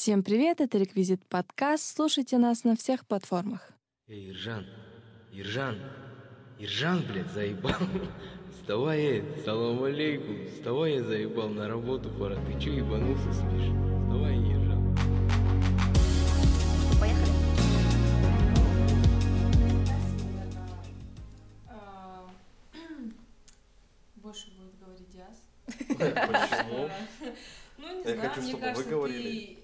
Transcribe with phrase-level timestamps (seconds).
[0.00, 1.96] Всем привет, это Реквизит подкаст.
[1.96, 3.72] Слушайте нас на всех платформах.
[4.06, 4.64] Эй, Иржан,
[5.32, 5.76] Иржан,
[6.60, 7.72] Иржан, блядь, заебал.
[8.52, 10.46] Вставай, эй, салам алейкум.
[10.54, 12.36] Вставай, я заебал, на работу пора.
[12.46, 13.72] Ты чё ебанулся спишь?
[14.04, 14.96] Вставай, Иржан.
[17.00, 17.32] Поехали.
[21.66, 22.30] А,
[24.14, 25.42] Больше будет говорить Диас.
[25.88, 26.88] Почему?
[27.80, 29.57] Ну, не знаю, мне кажется, ты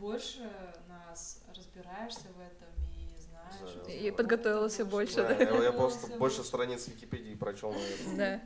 [0.00, 0.50] больше
[0.88, 3.74] нас разбираешься в этом и знаешь.
[3.86, 3.92] Да.
[3.92, 5.44] И подготовился больше, Да, да.
[5.62, 7.74] я, просто больше страниц Википедии прочел.
[8.16, 8.40] Да.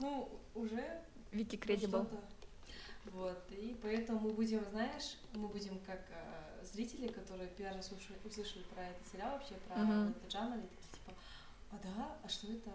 [0.00, 1.00] Ну, уже
[1.32, 2.04] Вики Кредибл.
[2.04, 2.20] что-то.
[3.12, 8.18] Вот, и поэтому мы будем, знаешь, мы будем как э, зрители, которые первый раз услышали,
[8.24, 11.12] услышали про этот сериал, вообще про этот жанр, и такие типа,
[11.70, 12.70] а да, а что это?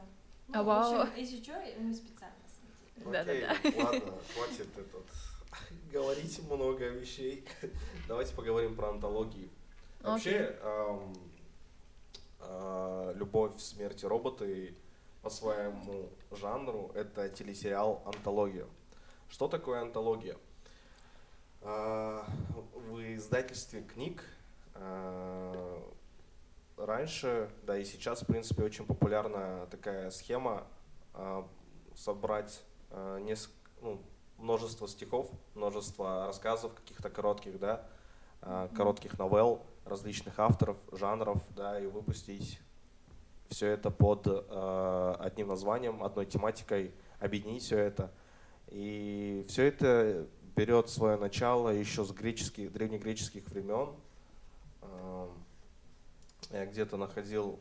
[0.47, 1.01] Ну, А в вау.
[1.01, 2.35] общем, если что, мы специально
[2.95, 3.11] деле.
[3.11, 3.51] Да-да-да.
[3.51, 5.05] Окей, ладно, хватит этот
[5.91, 7.45] говорить много вещей.
[8.07, 9.49] Давайте поговорим про антологии.
[10.01, 11.13] Вообще, ам,
[12.39, 14.75] а, «Любовь, смерть и роботы»
[15.21, 18.65] по своему жанру это телесериал «Антология».
[19.29, 20.35] Что такое антология?
[21.61, 22.25] А,
[22.73, 24.23] В издательстве книг
[24.73, 25.83] а,
[26.77, 30.65] раньше, да и сейчас, в принципе, очень популярна такая схема
[31.95, 34.01] собрать а, неск- ну,
[34.41, 37.85] множество стихов, множество рассказов каких-то коротких, да,
[38.41, 42.59] а, коротких новелл различных авторов, жанров, да, и выпустить
[43.49, 48.11] все это под э, одним названием, одной тематикой, объединить все это.
[48.69, 50.25] И все это
[50.55, 53.93] берет свое начало еще с греческих, древнегреческих времен.
[54.81, 55.29] Эм,
[56.51, 57.59] Я где-то находил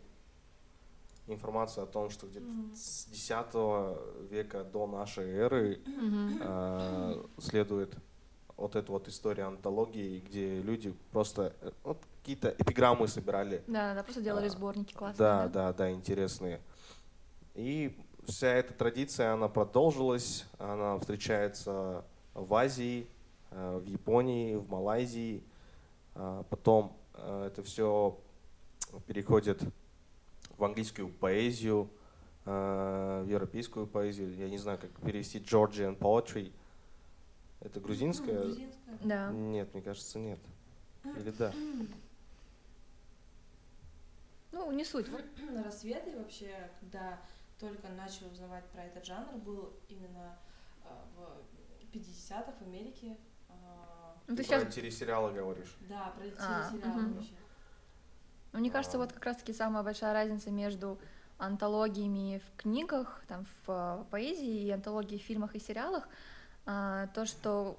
[1.32, 2.74] информацию о том, что где-то Мгм.
[2.74, 3.30] с X
[4.30, 6.38] века до нашей эры Мгм.
[6.40, 7.94] э, следует
[8.56, 13.62] вот эта вот история антологии, где люди просто э, вот какие-то эпиграммы собирали.
[13.66, 15.18] Да, да, просто делали А, сборники классные.
[15.18, 16.60] Да, да, да, интересные.
[17.54, 22.04] И вся эта традиция, она продолжилась, она встречается
[22.34, 23.06] в Азии,
[23.50, 25.42] э, в Японии, в Малайзии.
[26.14, 28.18] А Потом э, это все
[29.06, 29.62] переходит
[30.60, 31.90] в английскую поэзию,
[32.44, 34.34] э, в европейскую поэзию.
[34.36, 36.52] Я не знаю, как перевести Georgian poetry.
[37.60, 38.42] Это Ну, грузинская?
[38.44, 38.98] грузинская.
[39.02, 39.30] Да.
[39.32, 40.38] Нет, мне кажется, нет.
[41.16, 41.52] Или да?
[44.52, 45.08] Ну, не суть.
[45.08, 45.24] Вот.
[45.50, 47.18] На рассветы вообще, когда
[47.58, 50.38] только начал узнавать про этот жанр, был именно
[50.84, 53.16] а, в 50-х в Америке.
[53.48, 55.74] а, Ну, ты про сейчас, телесериалы говоришь.
[55.88, 57.14] Да, про А, телесериалы мгм.
[57.14, 57.34] вообще.
[58.52, 60.98] Ну, мне кажется, вот как раз-таки самая большая разница между
[61.38, 66.08] антологиями в книгах, там, в э, поэзии и антологии в фильмах и сериалах,
[66.66, 67.78] а, то, что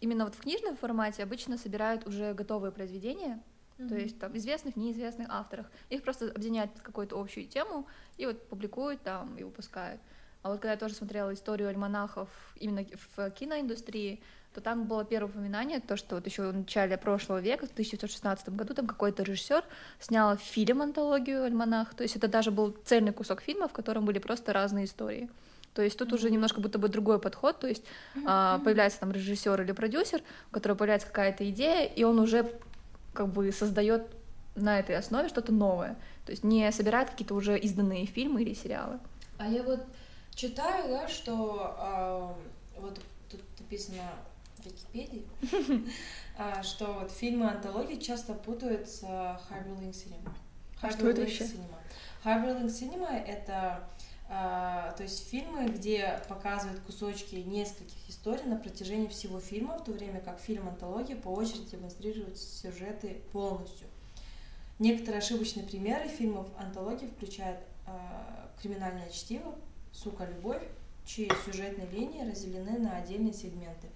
[0.00, 3.40] именно вот в книжном формате обычно собирают уже готовые произведения,
[3.78, 5.70] то есть там известных, неизвестных авторах.
[5.90, 10.00] Их просто объединяют под какую-то общую тему и вот публикуют там и выпускают.
[10.42, 12.28] А вот когда я тоже смотрела историю альманахов
[12.58, 14.22] именно в киноиндустрии,
[14.56, 18.48] то там было первое упоминание, то, что вот еще в начале прошлого века, в 1916
[18.48, 19.62] году, там какой-то режиссер
[20.00, 24.18] снял фильм антологию альманах, то есть это даже был цельный кусок фильма, в котором были
[24.18, 25.28] просто разные истории.
[25.74, 26.34] То есть тут уже Мгм.
[26.36, 27.84] немножко будто бы другой подход, то есть
[28.24, 32.50] а, появляется там режиссер или продюсер, у которого появляется какая-то идея, и он уже
[33.12, 34.06] как бы создает
[34.54, 35.96] на этой основе что-то новое.
[36.24, 39.00] То есть не собирает какие-то уже изданные фильмы или сериалы.
[39.36, 39.80] А я вот
[40.34, 42.34] читаю, да, что а,
[42.78, 42.98] вот
[43.30, 44.02] тут написано
[44.66, 45.26] Википедии,
[46.38, 50.30] а, что вот фильмы антологии часто путают с Hyperlink Cinema.
[50.82, 51.26] А Hyperlink?
[51.26, 51.76] Cinema.
[52.24, 53.88] Hyperlink Cinema— это
[54.28, 59.92] а, то есть фильмы, где показывают кусочки нескольких историй на протяжении всего фильма, в то
[59.92, 63.86] время как фильм антология по очереди демонстрирует сюжеты полностью.
[64.80, 69.54] Некоторые ошибочные примеры фильмов антологии включают а, криминальное чтиво,
[69.92, 70.62] сука, любовь,
[71.06, 73.88] чьи сюжетные линии разделены на отдельные сегменты.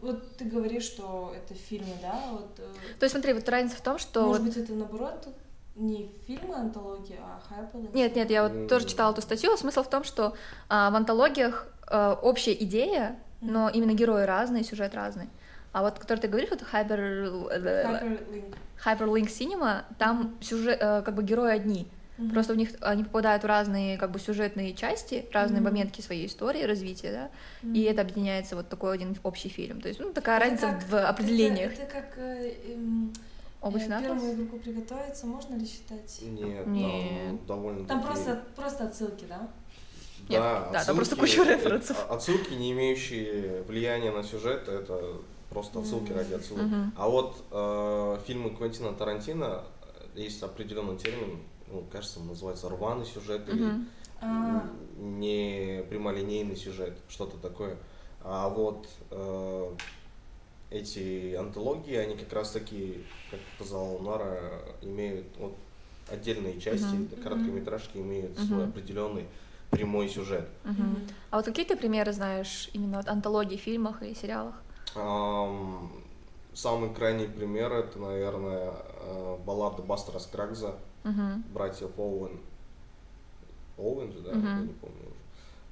[0.00, 2.20] Вот ты говоришь, что это фильмы, да?
[2.30, 4.26] Вот, э, То есть смотри, вот разница в том, что...
[4.26, 5.28] может вот- быть, это наоборот
[5.74, 7.88] не фильмы антологии, а хайпелы?
[7.94, 8.68] Нет, нет, я вот М.
[8.68, 9.56] тоже читала эту статью.
[9.56, 10.34] Смысл в том, что
[10.68, 15.28] а, в антологиях а, общая идея, но именно герои разные, сюжет разный.
[15.72, 18.54] А вот, который ты говоришь, вот Hyper, Hyperlink.
[18.84, 21.86] Hyperlink Cinema, там сюжет, э, как бы герои одни.
[22.20, 22.30] Мгм.
[22.32, 25.70] Просто у них они попадают в разные как бы сюжетные части, разные Мгм.
[25.70, 27.30] моментки своей истории, развития, да,
[27.62, 27.74] Мгм.
[27.74, 29.80] и это объединяется вот такой один общий фильм.
[29.80, 31.72] То есть, ну, такая Это разница как- в определениях.
[31.72, 33.12] Это, это как э, эм,
[33.62, 34.06] Оба э, сенаторс?
[34.20, 36.18] первому игроку приготовиться, можно ли считать?
[36.22, 37.28] Нет, Нет.
[37.28, 39.48] там довольно Там просто, просто отсылки, да?
[40.28, 40.40] Нет,
[40.72, 42.06] да, там просто куча референсов.
[42.10, 45.16] Отсылки, не имеющие влияния на сюжет, это
[45.48, 46.64] просто отсылки ради отсылок.
[46.64, 46.92] Мгм.
[46.96, 49.64] А вот э, фильмы Квентина Тарантино
[50.14, 51.40] э, есть определенный термин,
[51.70, 53.64] ну, кажется, он называется рваный сюжет или.
[54.22, 57.78] А, не прямолинейный сюжет, что-то такое.
[58.20, 59.72] А вот э,
[60.70, 65.56] эти антологии, они как раз таки, как сказал Нара, имеют вот
[66.06, 67.22] отдельные части, Мгм.
[67.22, 68.46] короткометражки имеют Мгм.
[68.46, 69.26] свой определенный
[69.70, 70.48] прямой сюжет.
[70.64, 71.06] Мгм.
[71.30, 74.62] А вот какие ты примеры знаешь именно от антологий в фильмах и сериалах?
[74.96, 75.90] Ам,
[76.52, 80.74] самый крайний пример это, наверное, э, баллада Бастера Скрагза,
[81.04, 81.42] Мгм.
[81.52, 82.40] братьев Оуэн.
[83.78, 84.46] Оуэн же, да, Мгм.
[84.46, 85.14] я не помню уже.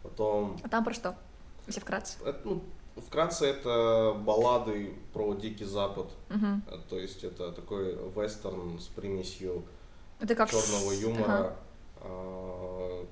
[0.02, 1.14] Потом А там про что?
[1.66, 2.18] Если вкратце.
[2.24, 2.62] Это, ну,
[2.96, 6.10] вкратце, это баллады про Дикий Запад.
[6.30, 6.36] Э,
[6.88, 9.64] То есть это такой вестерн с примесью
[10.20, 10.50] Это как...
[10.50, 11.00] с- черного Ага.
[11.00, 11.56] юмора.
[12.00, 13.06] А,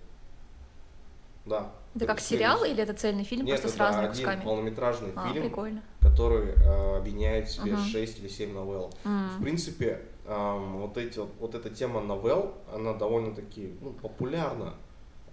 [1.45, 1.71] Да.
[1.95, 4.45] Это как с сериал или это цельный фильм Нет, просто с это разными один кусками?
[4.45, 5.83] полнометражный А, фильм, прикольно.
[6.01, 7.77] который э, объединяет в себе.
[7.77, 8.93] 6 или 7 новелл.
[9.05, 9.43] В М.
[9.43, 14.75] принципе, ам, вот, эти, вот, вот эта тема новелл, она довольно-таки ну, популярна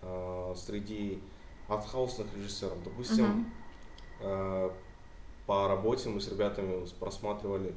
[0.02, 1.20] а, среди
[1.68, 2.84] артхаусных режиссеров.
[2.84, 3.52] Допустим, Мгм.
[4.22, 4.70] э,
[5.48, 7.74] по работе мы с ребятами просматривали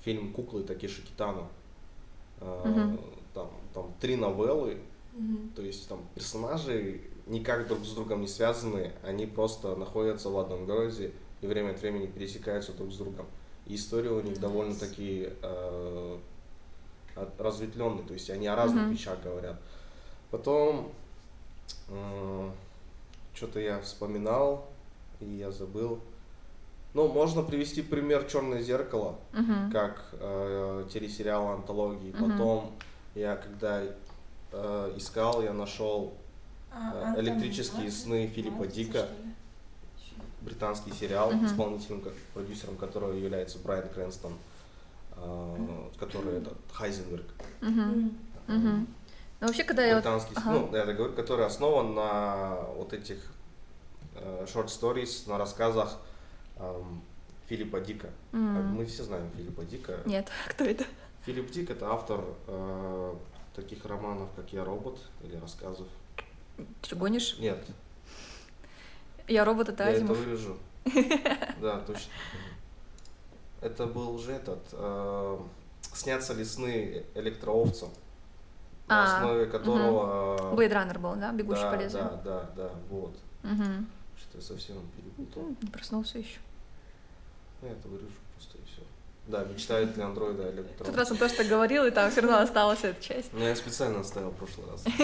[0.00, 1.48] фильм «Куклы» Такеши Китано.
[2.40, 3.00] Э, Мгм.
[3.34, 4.78] Там, там три новеллы,
[5.12, 5.50] мгм.
[5.54, 10.64] то есть там персонажи никак друг с другом не связаны, они просто находятся в одном
[10.64, 13.26] городе и время от времени пересекаются друг с другом.
[13.66, 16.18] И история у них довольно-таки э,
[17.38, 18.92] разветвленные, то есть они о разных Мгм.
[18.92, 19.56] вещах говорят.
[20.30, 20.90] Потом
[23.34, 24.66] что-то я вспоминал
[25.20, 26.00] и я забыл.
[26.94, 29.70] Ну, можно привести пример Черное зеркало, Мгм.
[29.70, 32.12] как э, телесериал антологии.
[32.12, 32.30] Мгм.
[32.30, 32.72] Потом
[33.14, 33.82] я когда
[34.52, 36.14] э, искал, я нашел
[36.78, 39.08] А, Э, «Электрические сны» Филиппа Дика.
[40.42, 41.46] британский сериал, Мгм.
[41.46, 44.36] исполнителем, как- продюсером которого является Брайан Крэнстон, э,
[45.98, 47.26] который этот Хайзенберг.
[49.38, 49.94] Ну, вообще, когда я...
[49.96, 50.50] вот- британский, ага.
[50.52, 53.18] ну, я это говорю, который основан на вот этих
[54.14, 55.98] э, short stories, на рассказах
[56.56, 57.02] эм,
[57.46, 58.08] Филиппа Дика.
[58.32, 60.00] Мы все знаем Филиппа Дика.
[60.06, 60.84] Нет, кто это?
[61.26, 63.14] Филипп Дик это автор э,
[63.54, 65.86] таких романов, как Я робот или рассказов.
[66.56, 67.36] Ты что, гонишь?
[67.38, 67.58] Нет,
[69.28, 70.56] Я робот, это я это вырежу.
[71.60, 72.10] Да, точно.
[73.66, 75.38] Это был же этот э,
[75.92, 77.88] снятся ли сны электроовцам,
[78.86, 81.32] на А, основе которого Блейд Раннер был, да?
[81.32, 82.04] Бегущий да, по лезвию.
[82.04, 83.16] Да, да, да, вот.
[83.42, 83.88] Мгм.
[84.16, 85.42] Что я совсем перепутал.
[85.42, 86.38] М, Не проснулся еще.
[87.62, 88.82] Я это вырежу просто и все.
[89.26, 90.86] Да, мечтает ли андроида В электрон.
[90.86, 93.32] тот раз он тоже так говорил, и там все равно осталась эта часть.
[93.32, 94.84] Ну, я специально оставил в прошлый раз.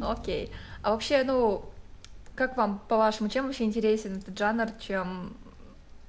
[0.00, 0.50] Окей.
[0.82, 1.64] А вообще, ну,
[2.38, 5.36] как вам, по-вашему, чем вообще интересен этот жанр, чем,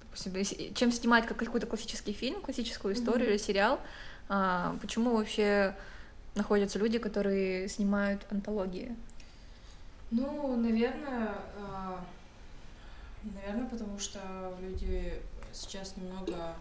[0.04, 3.30] допустим, чем снимать как какой-то классический фильм, классическую историю Мгм.
[3.32, 3.80] или сериал?
[4.30, 5.76] А, почему вообще
[6.36, 8.96] находятся люди, которые снимают антологии?
[10.12, 12.06] Ну, наверное, а,
[13.24, 14.20] наверное, потому что
[14.62, 15.20] люди
[15.52, 16.54] сейчас немного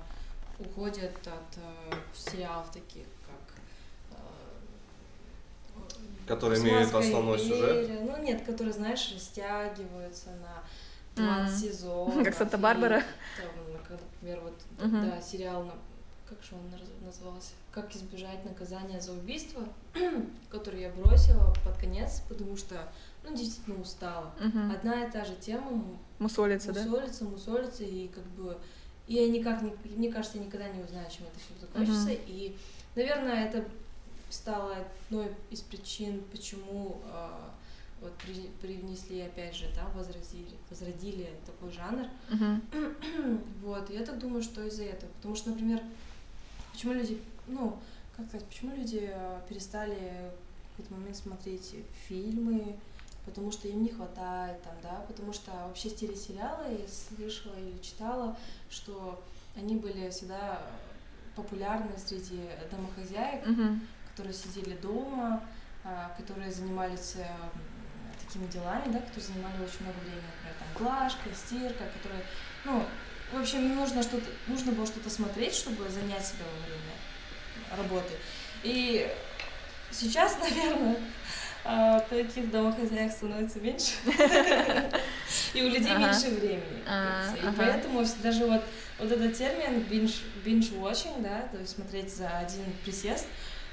[0.58, 3.04] уходят от э, сериалов таких,
[6.26, 7.84] Которые имеют «Османская основной сюжет.
[7.84, 8.00] империя».
[8.02, 10.62] Ну, нет, которые, знаешь, растягиваются на
[11.16, 11.58] 20 М.
[11.72, 12.24] сезонов.
[12.24, 13.02] Как Санта-Барбара.
[13.36, 15.72] там, как, например, вот, да, сериал, на-
[16.28, 17.52] как же он наз- назывался?
[17.72, 19.62] «Как избежать наказания за убийство»,
[20.50, 22.76] который я бросила под конец, потому что,
[23.24, 24.32] ну, действительно устала.
[24.40, 24.70] Мгм.
[24.72, 25.82] Одна и та же тема,
[26.18, 26.82] Мусолится, да?
[26.84, 28.58] мусолится, мусолится, и как бы...
[29.06, 29.72] И я никак не...
[29.96, 32.08] Мне кажется, я никогда не узнаю, чем это все закончится.
[32.10, 32.18] Мгм.
[32.26, 32.56] И,
[32.94, 33.64] наверное, это
[34.30, 37.50] стало одной из причин, почему а,
[38.00, 42.06] вот при- привнесли, опять же, да, возразили, возродили такой жанр.
[42.30, 42.62] Мгм.
[43.62, 45.10] Вот, я так думаю, что из-за этого.
[45.16, 45.82] Потому что, например,
[46.72, 47.78] почему люди, ну,
[48.16, 51.74] как сказать, почему люди э, перестали в какой-то момент смотреть
[52.06, 52.76] фильмы,
[53.24, 58.36] потому что им не хватает там, да, потому что вообще телесериалы я слышала или читала,
[58.70, 59.22] что
[59.56, 60.62] они были всегда
[61.36, 63.80] популярны среди домохозяек, Мгм.
[64.18, 65.44] Которые сидели дома,
[65.84, 67.26] а, которые занимались э,
[68.24, 72.24] такими делами, да, которые занимали очень много времени, например, там глажка, стирка, которые,
[72.64, 72.84] ну,
[73.32, 76.96] в общем, нужно что-то, нужно было что-то смотреть, чтобы занять себя во время
[77.76, 78.14] работы.
[78.64, 79.08] И
[79.92, 80.96] сейчас, наверное,
[81.64, 83.92] а, таких домохозяек становится меньше,
[85.54, 86.82] и у людей меньше времени.
[86.88, 87.36] А.
[87.36, 88.64] И поэтому даже вот
[88.98, 93.26] вот этот термин binge, binge watching, да, то есть смотреть за один присест,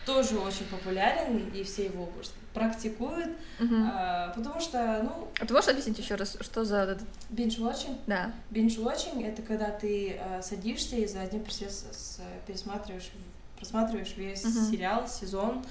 [0.05, 2.09] тоже очень популярен, и все его
[2.53, 3.89] практикуют, Мгм.
[3.93, 6.99] а, потому что, ну, А ты можешь объяснить еще раз, что за этот...
[7.31, 8.31] binge-watching, Да.
[8.51, 13.09] binge-watching— это когда ты а, садишься и за одним присест с- пересматриваешь,
[13.57, 14.71] просматриваешь весь Мгм.
[14.71, 15.65] сериал, сезон.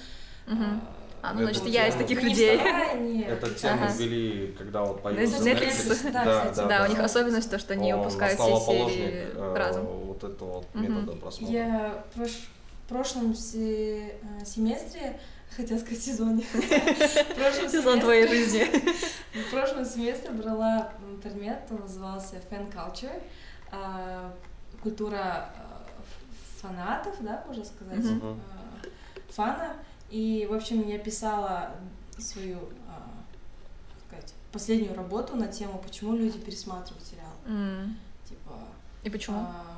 [0.45, 0.81] Мгм.
[1.23, 2.57] А, ну, Это значит, я из таких не людей.
[2.99, 5.01] не- Эту тему ввели, когда вот Netflix.
[5.01, 6.11] появился Netflix.
[6.11, 9.85] Да, Да, у них особенность то, что они Он выпускают все серии э, разом.
[9.87, 11.51] вот этого метода просмотра.
[11.55, 12.03] Я
[12.87, 15.19] в прош- в прошлом се- э, семестре,
[15.55, 16.43] хотела сказать сезоне,
[17.69, 18.65] Сезон твоей жизни.
[19.47, 23.21] В прошлом семестре брала предмет, он назывался fan culture,
[23.71, 24.33] а,
[24.81, 25.49] культура
[25.99, 28.37] ф- фанатов, да, можно сказать, а,
[29.29, 29.73] фана.
[30.09, 31.71] И, в общем, я писала
[32.17, 33.09] свою, а,
[34.07, 37.33] сказать, последнюю работу на тему, почему люди пересматривают сериал.
[37.45, 37.97] М.
[38.29, 38.53] Типа,
[39.03, 39.39] И почему?
[39.39, 39.74] а,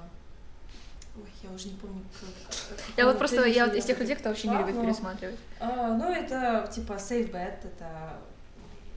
[1.49, 2.79] я уже не помню, как...
[2.97, 5.37] Я вот просто, я вот из тех людей, кто вообще не любит но, пересматривать.
[5.59, 8.17] а, ну, это типа safe bet, это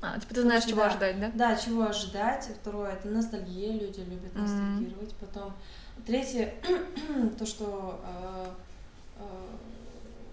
[0.03, 0.87] А, типа ты знаешь, чего Да.
[0.89, 1.31] ожидать, да?
[1.35, 2.49] Да, чего ожидать.
[2.61, 5.15] Второе это ностальгия, люди любят ностальгировать.
[5.17, 5.53] Потом
[6.07, 6.55] третье
[7.39, 8.47] то, что э,
[9.19, 9.23] э,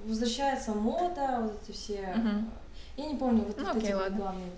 [0.06, 2.14] возвращается мода, вот эти все.
[2.16, 2.50] Мгм.
[2.96, 4.18] Я не помню, вот, Ну, вот окей, эти вот ладно.
[4.18, 4.50] главные.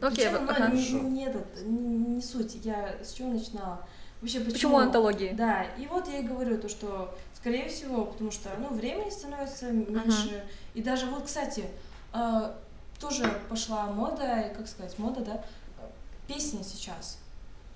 [0.00, 0.72] Ну, окей, причины, вот, ага.
[0.72, 2.54] не, не этот, не, не суть.
[2.64, 3.86] Я с чего начинала?
[4.22, 4.52] Вообще, почему?
[4.52, 5.32] Почему антологии?
[5.32, 9.70] Да, и вот я и говорю то, что, скорее всего, потому что, ну, времени становится
[9.72, 10.44] меньше.
[10.74, 11.64] И даже вот, кстати,
[12.14, 12.52] э,
[13.00, 15.44] тоже пошла мода, и, как сказать, мода, да,
[16.28, 17.18] песни сейчас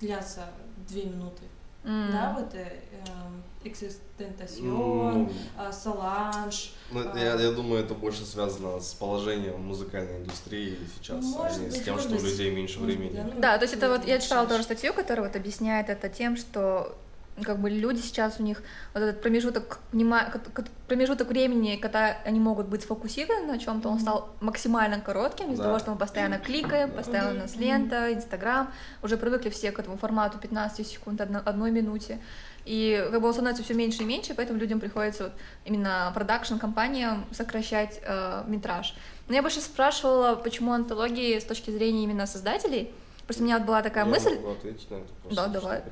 [0.01, 0.47] длятся
[0.89, 1.43] две минуты.
[1.83, 2.13] М.
[2.13, 6.73] Да, вот э, эм, Экзистентасион, Ну, Соланж.
[6.91, 11.61] ну, а- я, я думаю, это больше связано с положением музыкальной индустрии сейчас, Может а
[11.61, 13.23] не с быть, тем, может что у людей меньше времени.
[13.35, 16.37] ну, Да, то есть это вот я читала тоже статью, которая вот объясняет это тем,
[16.37, 16.97] что
[17.39, 18.63] ну, как бы люди сейчас у них
[18.95, 20.41] вот этот промежуток внима-
[20.89, 25.69] промежуток времени, когда они могут быть сфокусированы на чем-то, он стал максимально коротким из-за Да.
[25.69, 29.99] того, что мы постоянно кликаем, постоянно у нас лента, Инстаграм, уже привыкли все к этому
[29.99, 32.21] формату 15 секунд, одно- одной минуте.
[32.67, 35.33] И как бы он становится все меньше и меньше, поэтому людям приходится вот
[35.65, 38.95] именно продакшн-компаниям сокращать э, метраж.
[39.29, 42.91] Но я больше спрашивала, почему антологии с точки зрения именно создателей.
[43.27, 44.35] Просто у меня вот была такая я мысль.
[44.37, 45.37] могу ответить на это просто.
[45.37, 45.83] Да, давай.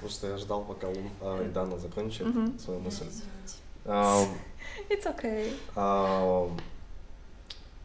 [0.00, 2.58] Просто я ждал, пока Лун, а, и Дана закончит Мгм.
[2.58, 3.04] свою мысль.
[3.84, 4.28] Ам,
[4.88, 5.52] It's okay.
[5.76, 6.58] ам,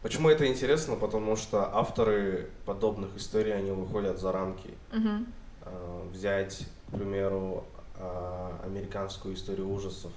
[0.02, 0.96] Почему это интересно?
[0.96, 4.70] Потому что авторы подобных историй, они выходят за рамки.
[4.92, 5.26] Мгм.
[5.62, 7.64] А, Взять, к примеру,
[7.98, 10.12] американскую историю ужасов,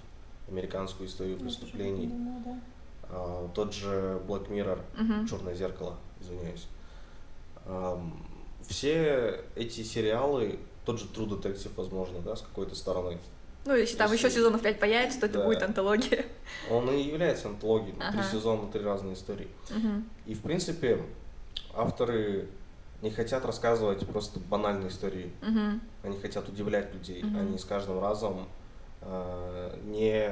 [0.48, 2.60] американскую историю преступлений, Ну, да.
[3.10, 5.28] а, тот же Black Mirror, Мгм.
[5.28, 6.68] Черное зеркало, извиняюсь.
[8.68, 13.20] Все эти сериалы, тот же True Detective, возможно, да, с какой-то стороны,
[13.66, 15.46] Ну, если там Если- еще сезонов 5 появится, то это Да.
[15.46, 16.26] будет антология.
[16.72, 17.94] он и является антологией.
[17.96, 18.24] ну, Три Ага.
[18.32, 19.50] сезона, три разные истории.
[19.70, 20.10] Мгм.
[20.26, 21.04] И, в принципе,
[21.74, 22.48] авторы
[23.02, 25.32] не хотят рассказывать просто банальные истории.
[25.42, 25.82] Мгм.
[26.04, 27.24] Они хотят удивлять людей.
[27.24, 27.38] Мгм.
[27.40, 28.48] Они с каждым разом
[29.02, 30.32] э, не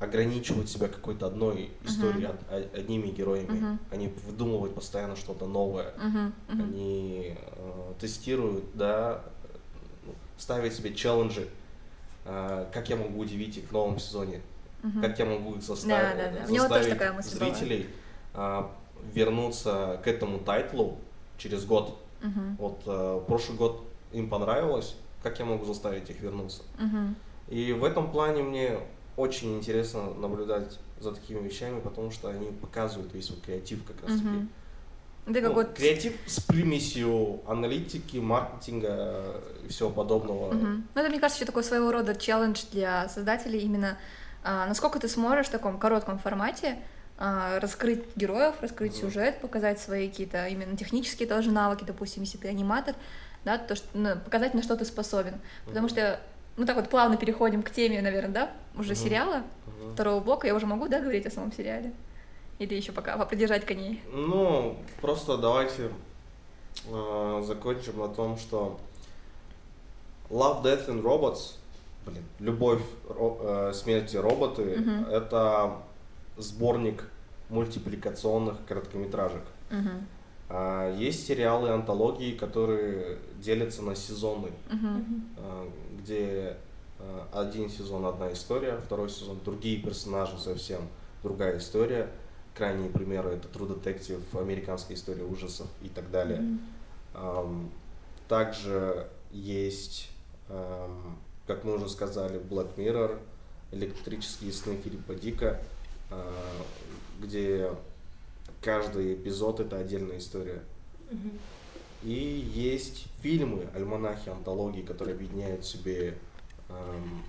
[0.00, 3.52] ограничивают себя какой-то одной историей, од- о- одними героями.
[3.58, 3.78] Мгм.
[3.90, 5.92] Они выдумывают постоянно что-то новое.
[5.98, 6.32] Мгм.
[6.48, 6.62] Мгм.
[6.62, 9.22] Они э, тестируют, да,
[10.06, 11.48] ну, ставят себе челленджи,
[12.24, 14.40] э, как я могу удивить их в новом сезоне,
[14.82, 15.02] Мгм.
[15.02, 16.46] как я могу их заставить, Да, да, да.
[16.48, 17.54] У него тоже заставить такая мысль была.
[17.54, 17.86] зрителей
[18.34, 18.62] э,
[19.12, 20.96] вернуться к этому тайтлу
[21.42, 21.98] через год.
[22.20, 22.56] Мгм.
[22.58, 26.62] Вот э, прошлый год им понравилось, как я могу заставить их вернуться?
[26.78, 27.16] Мгм.
[27.48, 28.78] И в этом плане мне
[29.16, 34.18] очень интересно наблюдать за такими вещами, потому что они показывают весь вот креатив как раз
[34.18, 34.46] таки.
[35.26, 35.72] Это как Ну, вот...
[35.74, 40.52] Креатив с примесью аналитики, маркетинга и всего подобного.
[40.52, 40.88] Мгм.
[40.94, 43.98] Ну, это, мне кажется, еще такой своего рода челлендж для создателей именно
[44.44, 46.78] а, насколько ты сможешь в таком коротком формате
[47.26, 52.94] раскрыть героев, раскрыть сюжет, показать свои какие-то именно технические тоже навыки, допустим, если ты аниматор,
[53.44, 55.34] да, то что, ну, показать, на что ты способен.
[55.66, 56.18] Потому что,
[56.56, 59.42] ну так вот плавно переходим к теме, наверное, да, уже сериала
[59.94, 60.46] второго блока.
[60.46, 61.92] Я уже могу, да, говорить о самом сериале?
[62.58, 64.02] Или еще пока попридержать коней?
[64.12, 65.90] Ну, просто давайте
[66.88, 68.78] э, закончим на том, что
[70.30, 71.54] Love, Death and Robots,
[72.06, 75.04] блин, Любовь, ро- э, смерть и роботы, Мгм.
[75.06, 75.76] это
[76.36, 77.08] сборник
[77.52, 79.42] мультипликационных короткометражек.
[79.70, 80.06] Мгм.
[80.48, 85.24] А есть сериалы, антологии, которые делятся на сезоны, Мгм.
[85.36, 85.68] э,
[86.00, 86.56] где
[86.98, 90.80] э, один сезон одна история, второй сезон другие персонажи совсем
[91.22, 92.08] другая история.
[92.54, 96.58] Крайние примеры это True Detective, американская история ужасов и так далее.
[97.14, 97.70] Ам,
[98.28, 100.10] Также есть,
[101.46, 103.18] как мы уже сказали, Black Mirror,
[103.72, 105.60] электрические сны Филиппа Дика.
[107.22, 107.70] Где
[108.60, 110.62] каждый эпизод это отдельная история.
[112.02, 116.18] И есть фильмы, альманахи, антологии, которые объединяют в себе
[116.68, 117.22] эм,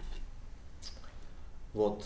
[1.73, 2.03] вот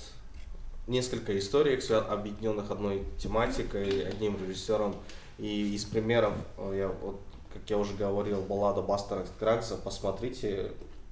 [0.87, 4.95] несколько историй, объединенных одной тематикой, одним режиссером.
[5.37, 7.21] И из примеров, э, я, вот,
[7.53, 10.71] как я уже говорил, баллада Бастера Кракса, посмотрите,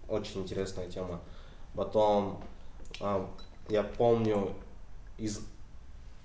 [0.09, 1.21] очень интересная тема.
[1.73, 2.41] Потом
[2.99, 3.25] э,
[3.69, 4.53] я помню
[5.17, 5.41] из,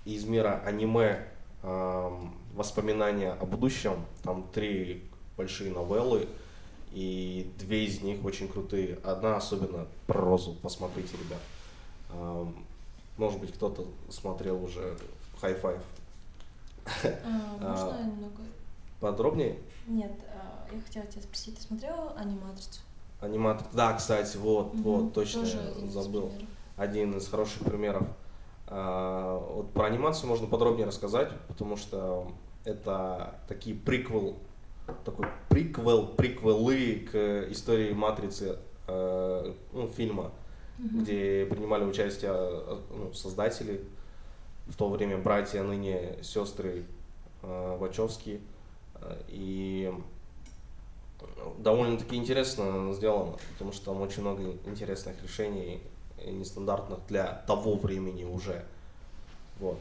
[0.04, 1.26] из мира аниме
[1.62, 2.10] э,
[2.54, 5.04] воспоминания о будущем, там три
[5.36, 6.28] большие новеллы,
[6.92, 8.98] и две из них очень крутые.
[9.04, 11.40] Одна особенно про розу, посмотрите, ребят.
[13.16, 14.96] Может быть, кто-то смотрел уже
[15.40, 15.80] Five.
[16.84, 18.42] А, можно а, немного?
[19.00, 19.58] Подробнее?
[19.86, 22.80] Нет, а, я хотела тебя спросить, ты смотрела аниматрицу?
[23.20, 25.44] Аниматор, да, кстати, вот, угу, вот, точно
[25.88, 26.28] забыл.
[26.28, 26.44] Из
[26.76, 28.06] один из хороших примеров.
[28.70, 32.30] А, вот про анимацию можно подробнее рассказать, потому что
[32.64, 34.36] это такие приквел
[35.04, 40.32] такой приквел, приквелы к истории Матрицы э, ну, фильма,
[40.78, 41.00] mm-hmm.
[41.00, 42.32] где принимали участие
[42.90, 43.84] ну, создатели,
[44.66, 46.84] в то время братья, ныне сестры
[47.42, 48.40] э, Вачовские.
[49.28, 49.92] И
[51.58, 55.80] довольно-таки интересно сделано, потому что там очень много интересных решений,
[56.26, 58.64] нестандартных для того времени уже.
[59.58, 59.80] Вот.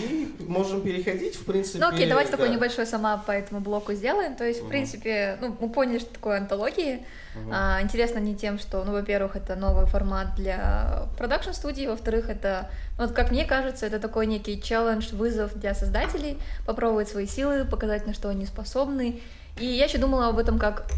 [0.00, 1.78] И можем переходить, в принципе.
[1.78, 2.36] Ну окей, давайте да.
[2.36, 4.34] такой небольшой сама по этому блоку сделаем.
[4.34, 4.66] То есть, угу.
[4.66, 7.06] в принципе, ну, мы поняли, что такое антологии.
[7.36, 7.50] Угу.
[7.52, 13.06] А, интересно не тем, что, ну, во-первых, это новый формат для продакшн-студии, во-вторых, это, ну,
[13.06, 18.06] вот как мне кажется, это такой некий челлендж, вызов для создателей, попробовать свои силы, показать,
[18.06, 19.20] на что они способны.
[19.58, 20.90] И я еще думала об этом как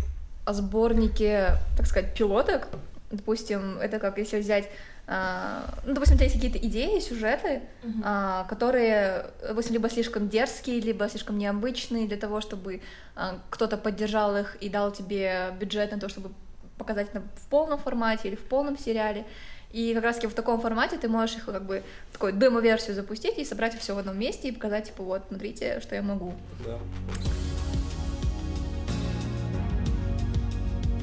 [0.45, 2.69] о сборнике, так сказать, пилоток.
[3.11, 4.69] Допустим, это как если взять
[5.13, 8.47] а, ну, допустим, у тебя есть какие-то идеи, сюжеты, uh-huh.
[8.47, 12.81] которые, допустим, либо слишком дерзкие, либо слишком необычные для того, чтобы
[13.17, 16.31] а, кто-то поддержал их и дал тебе бюджет на то, чтобы
[16.79, 19.25] показать это в полном формате или в полном сериале.
[19.73, 23.37] И как раз таки в таком формате ты можешь их как бы такую демо-версию запустить
[23.39, 26.35] и собрать все в одном месте и показать, типа, вот, смотрите, что я могу.
[26.65, 26.79] Да.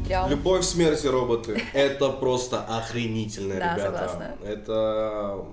[0.08, 0.30] Материал.
[0.30, 1.62] Любовь, смерть и роботы.
[1.74, 4.38] Это просто охренительно, ребята.
[4.44, 5.46] Это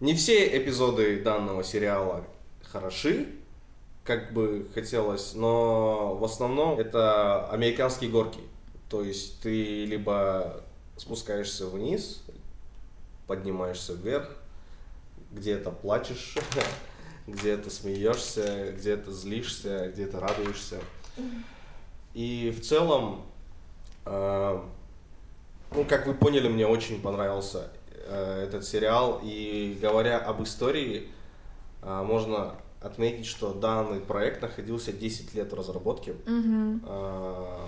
[0.00, 2.24] не все эпизоды данного сериала
[2.62, 3.28] хороши,
[4.04, 8.40] как бы хотелось, но в основном это американские горки.
[8.88, 10.62] То есть ты либо
[10.96, 12.22] спускаешься вниз,
[13.26, 14.36] поднимаешься вверх,
[15.32, 16.36] где-то плачешь,
[17.26, 20.78] где-то смеешься, где-то злишься, где-то радуешься.
[22.18, 23.22] И в целом,
[24.04, 24.60] э,
[25.70, 29.20] ну, как вы поняли, мне очень понравился э, этот сериал.
[29.22, 31.06] И говоря об истории,
[31.80, 36.16] э, можно отметить, что данный проект находился 10 лет в разработке.
[36.26, 36.80] Mm-hmm.
[36.88, 37.66] Э,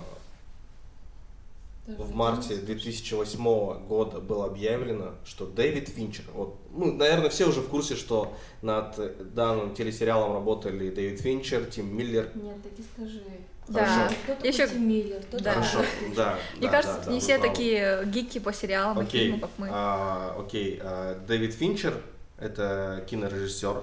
[1.87, 7.69] в марте 2008 года было объявлено, что Дэвид Финчер, вот, ну, наверное, все уже в
[7.69, 12.29] курсе, что над данным телесериалом работали Дэвид Финчер, Тим Миллер.
[12.35, 13.23] Нет, так и скажи.
[13.67, 14.09] Да.
[14.25, 14.67] Кто Еще...
[14.67, 15.53] Миллер, да.
[15.53, 15.79] Хорошо,
[16.15, 16.37] да.
[16.57, 19.21] Мне да, кажется, да, не все такие гики по сериалам окей.
[19.21, 19.69] и фильмам, как мы.
[19.71, 22.01] А, окей, а, Дэвид Финчер—
[22.37, 23.81] это кинорежиссер,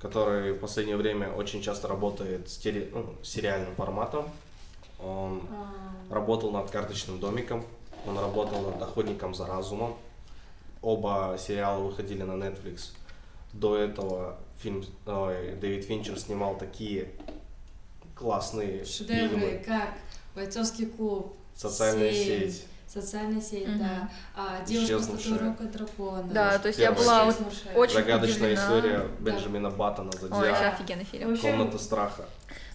[0.00, 2.88] который в последнее время очень часто работает с теле...
[2.92, 4.30] ну, сериальным форматом.
[4.98, 6.14] Он а...
[6.14, 7.66] работал над «Карточным домиком»,
[8.06, 9.96] он работал над «Охотником за разумом».
[10.80, 12.92] Оба сериала выходили на Netflix.
[13.52, 17.10] До этого фильм, ой, Дэвид Финчер снимал такие
[18.16, 19.62] классные Шедевры, фильмы.
[19.64, 19.90] как
[20.34, 22.66] «Бойцовский клуб», «Социальная «Семь», сеть».
[22.86, 23.78] Социальная сеть, mm-hmm.
[23.78, 24.10] да.
[24.34, 26.22] А, девушка с татуировкой дракона.
[26.32, 27.36] Да, то есть я была вот
[27.74, 28.54] очень Загадочная удивлена.
[28.54, 29.76] история Бенджамина да.
[29.76, 30.40] Баттона «Зодиак».
[30.40, 31.36] Ой, это офигенный фильм.
[31.36, 32.24] Комната страха.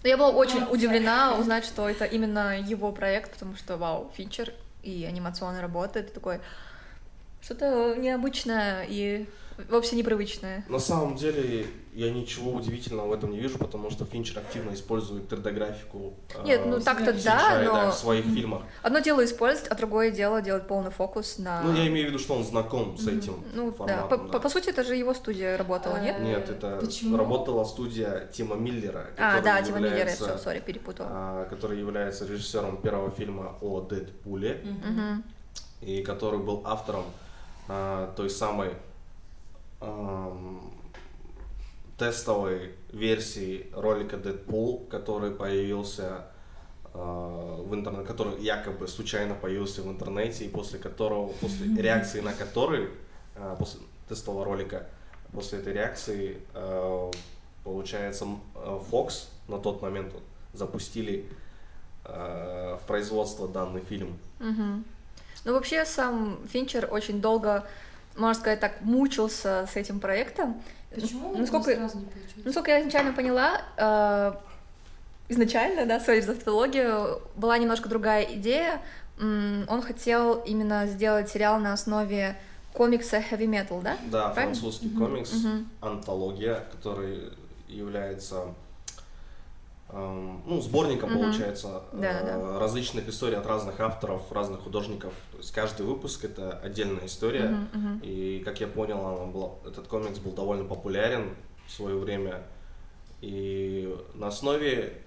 [0.04, 4.54] Но я была очень удивлена узнать, что это именно его проект, потому что, вау, фичер
[4.84, 6.40] и анимационная работа, это такой
[7.42, 9.28] что-то необычное и
[9.70, 10.66] вообще непривычное.
[10.68, 15.32] На самом деле я ничего удивительного в этом не вижу, потому что Финчер активно использует
[15.32, 16.14] 3D-графику.
[16.46, 17.92] Нет, ну так-то да, но...
[17.92, 18.64] в своих фильмах.
[18.82, 21.62] Одно дело использовать, а другое дело делать полный фокус на...
[21.64, 24.10] Ну, я имею в виду, что он знаком с этим ну, форматом.
[24.10, 24.18] Да.
[24.18, 24.40] По, да.
[24.40, 26.20] По, сути, это же его студия работала, нет?
[26.22, 27.18] Нет, это Почему?
[27.18, 29.08] работала студия Тима Миллера.
[29.18, 31.08] А, да, Тима Миллера, все, сори, перепутал.
[31.10, 35.24] А, который является режиссером первого фильма о Дэдпуле, угу.
[35.82, 37.04] и который был автором
[37.68, 38.72] а, той самой
[41.98, 46.26] тестовой версии ролика Deadpool, который появился
[46.94, 52.90] в интернет, который якобы случайно появился в интернете, и после которого, после реакции на который,
[53.60, 54.88] после тестового ролика,
[55.32, 56.42] после этой реакции,
[57.64, 60.14] получается, Fox на тот момент
[60.54, 61.30] запустили
[62.04, 64.18] в производство данный фильм.
[64.40, 64.84] Угу.
[65.46, 67.66] Ну, вообще, сам Финчер очень долго,
[68.16, 70.62] можно сказать так, мучился с этим проектом.
[70.94, 72.46] Почему насколько, сразу не получилось?
[72.46, 74.34] Насколько я изначально поняла, э,
[75.30, 78.82] изначально, да, своей за тавтологию, была немножко другая идея.
[79.20, 82.38] Он хотел именно сделать сериал на основе
[82.74, 83.98] комикса Heavy Metal, да?
[84.10, 84.56] Да, Правильно?
[84.56, 85.66] французский комикс, mm-hmm.
[85.82, 87.32] антология, который
[87.68, 88.54] является
[89.94, 91.20] ну, сборником, mm-hmm.
[91.20, 92.60] получается, да, да.
[92.60, 95.14] различных историй от разных авторов, разных художников.
[95.32, 97.68] То есть каждый выпуск это отдельная история.
[97.74, 97.74] Mm-hmm.
[97.74, 98.06] Mm-hmm.
[98.06, 101.36] И, как я понял, она была, этот комикс был довольно популярен
[101.68, 102.44] в свое время.
[103.22, 105.02] И на основе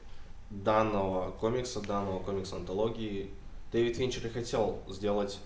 [0.51, 3.31] данного комикса, данного комикса антологии,
[3.73, 5.41] Дэвид Финчер и хотел сделать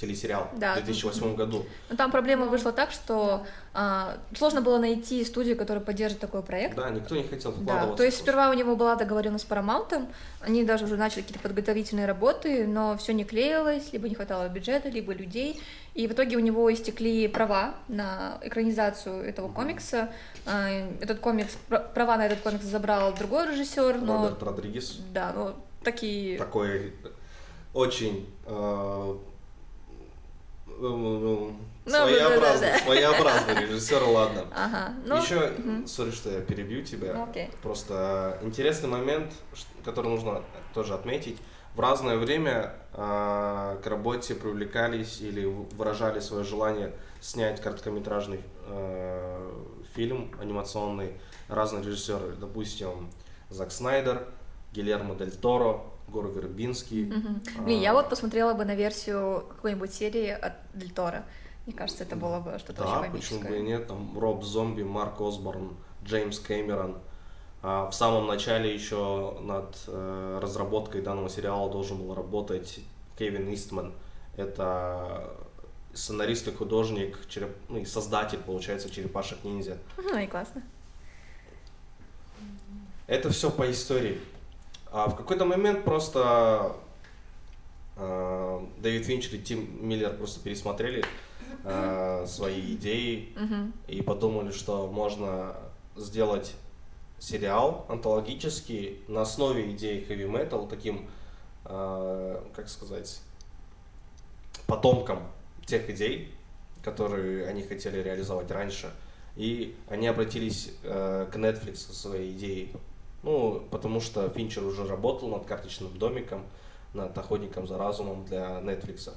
[0.00, 0.74] телесериал да.
[0.74, 1.66] в 2008 году.
[1.90, 6.76] Но там проблема вышла так, что а, сложно было найти студию, которая поддержит такой проект.
[6.76, 7.90] Да, никто не хотел вкладываться.
[7.90, 10.08] Да, то есть сперва у него была договоренность с Paramount,
[10.40, 14.88] они даже уже начали какие-то подготовительные работы, но все не клеилось, либо не хватало бюджета,
[14.88, 15.60] либо людей.
[15.94, 20.10] И в итоге у него истекли права на экранизацию этого комикса.
[20.46, 20.68] А,
[21.00, 24.00] этот комикс, права на этот комикс забрал другой режиссер.
[24.00, 24.22] Но...
[24.22, 25.00] Роберт Родригес.
[25.12, 26.38] Да, ну такие...
[26.38, 26.92] Такой
[27.74, 29.16] очень э,
[30.80, 32.84] ну, своеобразный, да, да.
[32.84, 34.44] своеобразный режиссер, ладно.
[34.54, 35.86] Ага, ну, Еще, угу.
[35.86, 37.08] сори, что я перебью тебя.
[37.08, 37.50] Okay.
[37.62, 39.32] Просто интересный момент,
[39.84, 40.42] который нужно
[40.74, 41.38] тоже отметить.
[41.74, 49.50] В разное время э, к работе привлекались или выражали свое желание снять короткометражный э,
[49.94, 51.12] фильм анимационный
[51.48, 52.34] разные режиссеры.
[52.40, 53.10] Допустим,
[53.50, 54.26] Зак Снайдер,
[54.72, 57.10] Гильермо Дель Торо, Гор Вербинский.
[57.10, 57.64] Угу.
[57.64, 57.82] Блин, а...
[57.82, 61.24] я вот посмотрела бы на версию какой-нибудь серии от Дель Торо.
[61.66, 63.86] Мне кажется, это было бы что-то да, очень почему бы и нет.
[63.86, 66.96] Там Роб Зомби, Марк Осборн, Джеймс Кэмерон.
[67.60, 72.80] А в самом начале еще над э, разработкой данного сериала должен был работать
[73.18, 73.92] Кевин Истман.
[74.36, 75.34] Это
[75.92, 77.50] сценарист и художник, череп...
[77.68, 79.78] ну и создатель, получается, черепашек ниндзя.
[79.96, 80.62] Ну и классно.
[83.06, 84.20] Это все по истории.
[84.90, 86.76] А в какой-то момент просто
[87.96, 91.04] э, Дэвид Финчер и Тим Миллер просто пересмотрели
[91.64, 93.72] э, свои идеи mm-hmm.
[93.88, 95.56] и подумали, что можно
[95.96, 96.54] сделать
[97.18, 101.08] сериал антологический на основе идеи heavy metal, таким,
[101.64, 103.20] э, как сказать,
[104.66, 105.20] потомком
[105.66, 106.32] тех идей,
[106.82, 108.90] которые они хотели реализовать раньше.
[109.36, 112.72] И они обратились э, к Netflix со своей идеей
[113.28, 116.46] ну, потому что Финчер уже работал над карточным домиком,
[116.94, 119.12] над охотником за разумом для Netflix.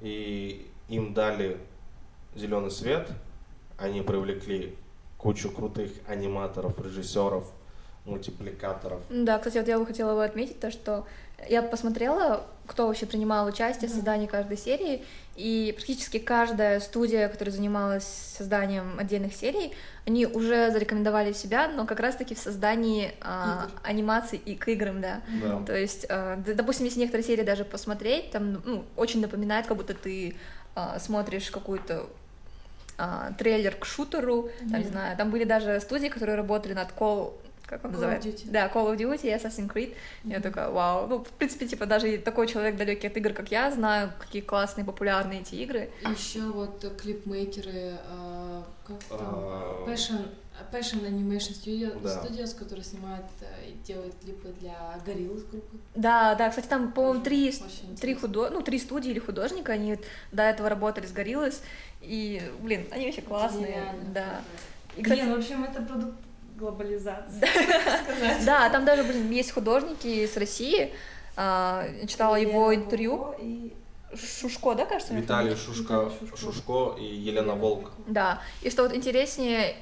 [0.00, 1.56] И им дали
[2.34, 3.08] зеленый свет,
[3.78, 4.74] они привлекли
[5.18, 7.44] кучу крутых аниматоров, режиссеров,
[8.06, 9.00] мультипликаторов.
[9.08, 11.06] Да, кстати, вот я бы хотела бы отметить то, что
[11.48, 15.02] я посмотрела, кто вообще принимал участие в создании каждой серии,
[15.34, 18.04] и практически каждая студия, которая занималась
[18.36, 19.72] созданием отдельных серий,
[20.06, 25.20] они уже зарекомендовали себя, но как раз-таки в создании а, анимаций и к играм, да.
[25.42, 25.62] да.
[25.64, 29.94] То есть, а, допустим, если некоторые серии даже посмотреть, там ну, очень напоминает, как будто
[29.94, 30.36] ты
[30.74, 32.06] а, смотришь какую-то
[32.96, 34.70] а, трейлер к шутеру, mm-hmm.
[34.70, 37.32] там, не знаю, там были даже студии, которые работали над Call
[37.68, 38.28] как он Call называется?
[38.28, 38.50] Of Duty.
[38.50, 39.94] Да, Call of Duty и Assassin's Creed.
[40.24, 40.32] Mm-hmm.
[40.32, 41.06] Я такая, вау.
[41.06, 44.84] Ну, в принципе, типа, даже такой человек далекий от игр, как я, знаю, какие классные,
[44.84, 45.90] популярные эти игры.
[46.02, 49.86] Еще вот клипмейкеры, э, как там, uh...
[49.86, 50.28] Passion,
[50.72, 52.22] Passion Animation Studio, да.
[52.22, 53.26] Studios, которые снимают
[53.66, 55.76] и делают клипы для Гориллы группы.
[55.94, 57.54] Да, да, кстати, там, по-моему, три,
[58.00, 58.50] три, худо...
[58.50, 59.98] ну, три студии или художника, они
[60.32, 61.62] до этого работали с Гориллас,
[62.00, 64.04] и, блин, они вообще классные, Гениально.
[64.14, 64.40] да.
[64.96, 65.20] И, кстати...
[65.20, 66.16] Блин, в общем, это продукт
[66.58, 67.46] глобализации,
[68.44, 70.92] Да, там даже, блин, есть художники с России,
[71.36, 73.34] а, читала его интервью.
[74.14, 75.14] Шушко, да, кажется?
[75.14, 77.90] Виталий Шушко, Шушко и Елена Волк.
[78.06, 79.76] Да, и что вот интереснее,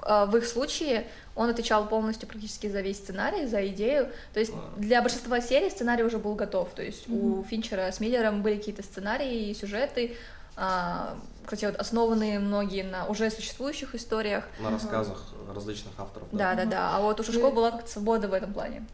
[0.00, 4.08] а, в их случае он отвечал полностью практически за весь сценарий, за идею.
[4.32, 6.70] То есть для большинства серий сценарий уже был готов.
[6.74, 10.16] То есть у Финчера с Миллером были какие-то сценарии и сюжеты,
[10.56, 14.44] а, кстати, вот основанные многие на уже существующих историях.
[14.60, 16.28] На рассказах uh различных авторов.
[16.32, 16.70] Да, да, да.
[16.70, 16.96] да.
[16.96, 18.86] А вот у Шишко была как-то свобода в этом плане.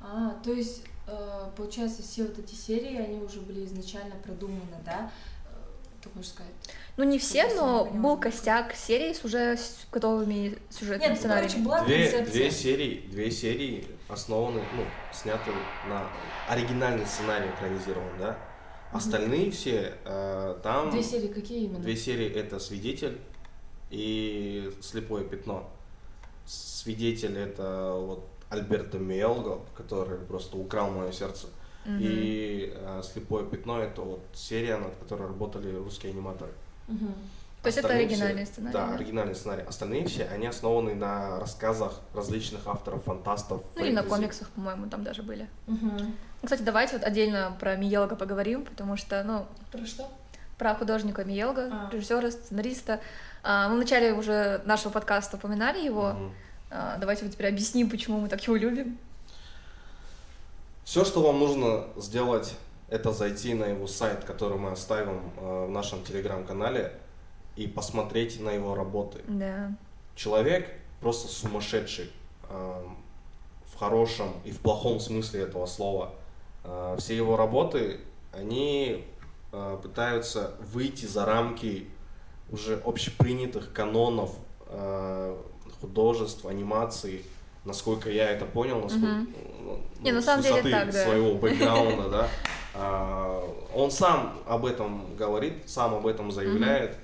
[0.00, 5.10] А, то есть, э, получается, все вот эти серии, они уже были изначально продуманы, да?
[5.46, 5.56] Э,
[6.02, 6.52] так можно сказать.
[6.96, 9.58] Ну, не все, но был костяк серий с уже
[9.92, 11.62] готовыми сюжетными Нет, сценариями.
[11.62, 15.50] Ну, короче, была две, две серии, две серии основаны, ну, сняты
[15.88, 16.06] на
[16.48, 18.38] оригинальный сценарий экранизирован, да.
[18.96, 20.90] Остальные все э, там...
[20.90, 21.80] Две серии какие именно?
[21.80, 23.18] Две серии это «Свидетель»
[23.90, 25.68] и «Слепое пятно».
[26.46, 31.48] «Свидетель» это вот Альберто Миелго, который просто украл мое сердце.
[31.84, 31.98] Mm-hmm.
[32.00, 36.52] И э, «Слепое пятно» это вот серия, над которой работали русские аниматоры.
[36.88, 37.14] Mm-hmm.
[37.62, 38.72] То есть это оригинальный все, сценарий?
[38.72, 39.62] Да, да, оригинальный сценарий.
[39.62, 43.60] Остальные все, они основаны на рассказах различных авторов, фантастов.
[43.74, 45.48] Ну и на комиксах, по-моему, там даже были.
[45.66, 45.90] Угу.
[46.46, 49.46] Кстати, давайте вот отдельно про Миелга поговорим, потому что, ну...
[49.72, 50.08] Про что?
[50.56, 51.90] Про художника Миелга, а.
[51.92, 53.00] режиссера, сценариста.
[53.42, 56.10] А, мы в начале уже нашего подкаста упоминали его.
[56.10, 56.32] Угу.
[56.70, 58.96] А, давайте вот теперь объясним, почему мы так его любим.
[60.84, 62.54] Все, что вам нужно сделать,
[62.88, 66.92] это зайти на его сайт, который мы оставим э, в нашем телеграм-канале
[67.56, 69.20] и посмотреть на его работы.
[69.26, 69.72] Да.
[70.14, 72.12] Человек просто сумасшедший
[72.48, 72.82] э,
[73.72, 76.14] в хорошем и в плохом смысле этого слова.
[76.66, 78.00] Э, все его работы,
[78.32, 79.04] они
[79.52, 81.88] э, пытаются выйти за рамки
[82.50, 84.34] уже общепринятых канонов
[84.68, 85.36] э,
[85.80, 87.22] художеств, анимации,
[87.64, 89.62] насколько я это понял, насколько, mm-hmm.
[89.64, 91.04] ну, Не, на самом деле так, да.
[91.04, 92.28] своего бэкграунда, да.
[92.74, 93.42] А,
[93.74, 96.96] он сам об этом говорит, сам об этом заявляет.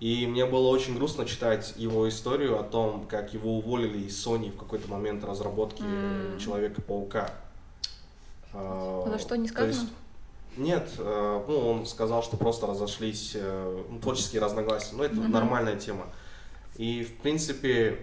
[0.00, 4.50] И мне было очень грустно читать его историю о том, как его уволили из Sony
[4.50, 6.40] в какой-то момент разработки mm.
[6.40, 7.30] Человека-паука.
[8.54, 9.72] А за что не сказано?
[9.72, 9.92] есть,
[10.56, 14.94] нет, э, ну, он сказал, что просто разошлись э, ну, творческие разногласия.
[14.94, 15.28] Ну, это mm-hmm.
[15.28, 16.06] нормальная тема.
[16.76, 17.98] И, в принципе,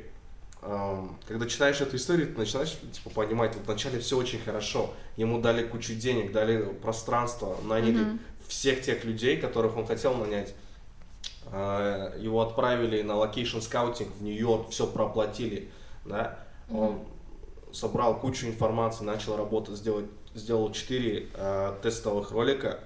[0.61, 4.93] эм, когда читаешь эту историю, ты начинаешь типа, понимать, вот вначале все очень хорошо.
[5.15, 8.19] Ему дали кучу денег, дали пространство, наняли mm-hmm.
[8.47, 10.53] всех тех людей, которых он хотел нанять.
[11.51, 15.71] Э, его отправили на location scouting в Нью-Йорк, все проплатили,
[16.03, 17.73] да, он mm-hmm.
[17.73, 22.79] собрал кучу информации, начал работать, сделать, сделал 4 э, тестовых ролика,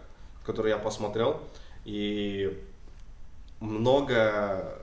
[0.45, 1.41] которые я посмотрел,
[1.85, 2.57] и
[3.59, 4.77] много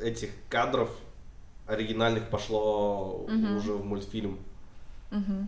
[0.00, 0.90] этих кадров
[1.66, 3.56] оригинальных пошло mm-hmm.
[3.56, 4.38] уже в мультфильм.
[5.10, 5.46] Mm-hmm.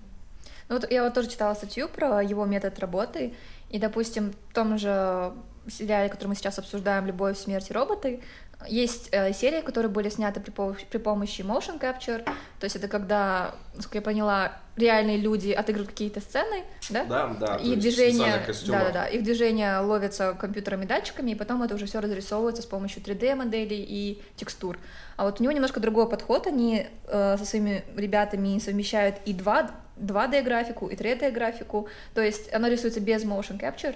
[0.69, 3.35] Ну вот я вот тоже читала статью про его метод работы,
[3.71, 5.33] и, допустим, в том же
[5.69, 8.23] сериале, который мы сейчас обсуждаем, «Любовь, смерть и роботы»,
[8.69, 13.55] есть э, серии, которые были сняты при, при помощи motion capture, то есть это когда,
[13.75, 17.05] насколько я поняла, реальные люди отыгрывают какие-то сцены, да?
[17.05, 17.57] Да, да.
[17.57, 22.01] И движения, да, да, да, их движения ловятся компьютерами, датчиками, и потом это уже все
[22.01, 24.79] разрисовывается с помощью 3D моделей и текстур.
[25.17, 29.71] А вот у него немножко другой подход, они э, со своими ребятами совмещают и 2,
[29.99, 33.95] 2D графику, и 3D графику, то есть она рисуется без motion capture,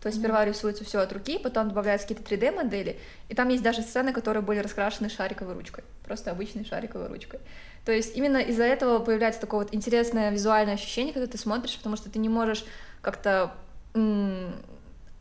[0.00, 3.82] то есть сперва рисуется все от руки, потом добавляются какие-то 3D-модели, и там есть даже
[3.82, 7.40] сцены, которые были раскрашены шариковой ручкой, просто обычной шариковой ручкой.
[7.84, 11.96] То есть именно из-за этого появляется такое вот интересное визуальное ощущение, когда ты смотришь, потому
[11.96, 12.64] что ты не можешь
[13.00, 13.52] как-то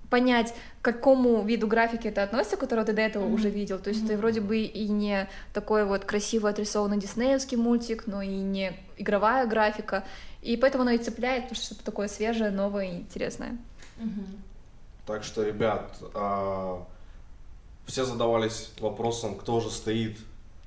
[0.10, 3.34] понять, к какому виду графики это относится, которого ты до этого mm-hmm.
[3.34, 3.80] уже видел.
[3.80, 4.14] То есть mm-hmm.
[4.14, 9.46] это вроде бы и не такой вот красиво отрисованный диснеевский мультик, но и не игровая
[9.48, 10.06] графика.
[10.42, 13.58] И поэтому оно и цепляет, потому что что-то такое свежее, новое и интересное.
[13.98, 14.47] Mm-hmm.
[15.08, 16.86] Так что, ребят, а,
[17.86, 20.18] все задавались вопросом, кто же стоит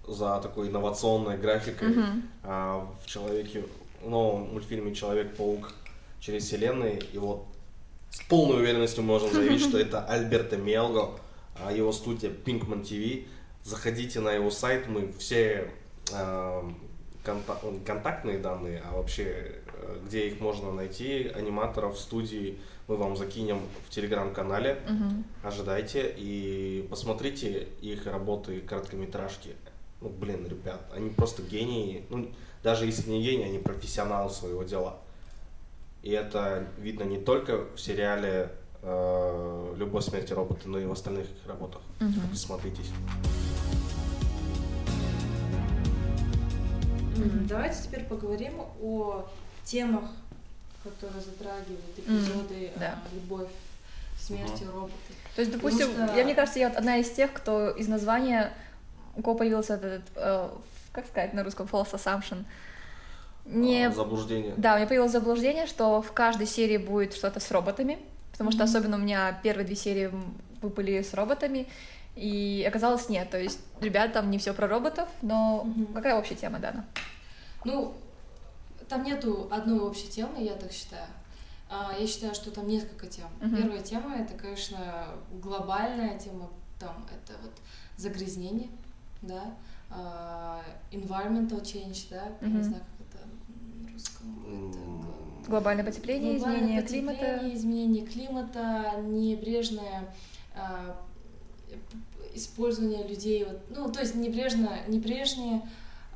[0.09, 2.87] за такой инновационной графикой mm-hmm.
[3.05, 3.65] в человеке,
[4.03, 5.73] в новом мультфильме Человек-паук
[6.21, 7.01] через вселенные.
[7.13, 7.45] И вот
[8.11, 11.11] с полной уверенностью можем заявить, что это Альберто Мелго,
[11.63, 13.27] а, его студия Pinkman TV.
[13.63, 15.71] Заходите на его сайт, мы все
[17.23, 22.59] контактные данные, а вообще э, где их можно найти, аниматоров, студии,
[22.91, 24.81] мы вам закинем в телеграм-канале.
[24.85, 25.49] Угу.
[25.49, 29.51] Ожидайте и посмотрите их работы, короткометражки.
[30.01, 32.05] Ну, блин, ребят, они просто гении.
[32.11, 32.29] Ну,
[32.65, 34.99] даже если не гении, они профессионалы своего дела.
[36.03, 38.51] И это видно не только в сериале
[38.83, 41.83] э, «Любовь, смерти роботы», но и в остальных их работах.
[42.01, 42.35] Угу.
[42.35, 42.91] Смотритесь.
[47.49, 49.29] Давайте теперь поговорим о
[49.63, 50.11] темах
[50.83, 52.95] которые затрагивают эпизоды mm, да.
[52.97, 53.51] а, любовь,
[54.19, 54.73] смерть uh-huh.
[54.73, 55.15] роботы.
[55.35, 56.17] То есть, допустим, что...
[56.17, 58.53] я мне кажется, я одна из тех, кто из названия
[59.17, 60.49] у кого появился этот, э,
[60.93, 62.45] как сказать на русском, false assumption.
[63.45, 63.89] Не...
[63.89, 64.55] А, заблуждение.
[64.57, 67.99] Да, у меня появилось заблуждение, что в каждой серии будет что-то с роботами,
[68.33, 68.55] потому mm-hmm.
[68.55, 70.11] что особенно у меня первые две серии
[70.63, 71.67] выпали с роботами,
[72.17, 73.31] и оказалось нет.
[73.31, 75.95] То есть, ребят, там не все про роботов, но mm-hmm.
[75.95, 76.85] какая общая тема, Дана?
[77.65, 77.95] Ну,
[78.91, 81.07] там нету одной общей темы, я так считаю.
[81.71, 83.29] А, я считаю, что там несколько тем.
[83.41, 83.57] Uh-huh.
[83.57, 86.51] Первая тема это, конечно, глобальная тема,
[86.81, 87.53] там это вот
[87.97, 88.69] загрязнение,
[89.23, 89.55] да,
[89.91, 92.37] uh, environmental change, да, uh-huh.
[92.43, 94.71] я не знаю, как это русском?
[94.71, 95.49] Это...
[95.49, 97.55] Глобальное потепление, Глобальное изменение потепление, климата.
[97.55, 100.15] изменение климата, небрежное
[100.55, 100.97] а,
[102.35, 105.63] использование людей, вот, ну, то есть небрежно, небрежнее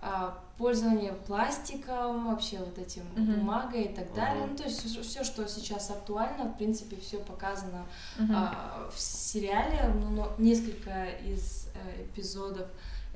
[0.03, 3.41] а, пользование пластиком, вообще вот этим Мгм.
[3.41, 4.45] бумагой и так далее.
[4.45, 4.53] Мгм.
[4.53, 7.87] Ну, то есть все, что сейчас актуально, в принципе, все показано
[8.19, 8.33] Мгм.
[8.37, 12.69] а, в сериале, ну, но несколько из э, эпизодов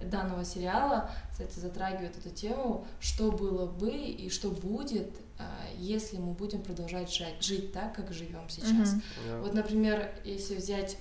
[0.03, 5.45] данного сериала, кстати, затрагивают эту тему, что было бы и что будет, а,
[5.77, 8.93] если мы будем продолжать жать- жить так, как живем сейчас.
[8.93, 9.03] Мгм.
[9.29, 9.39] Да.
[9.41, 10.97] Вот, например, если взять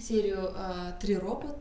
[0.00, 1.56] серию а, «Три робота»,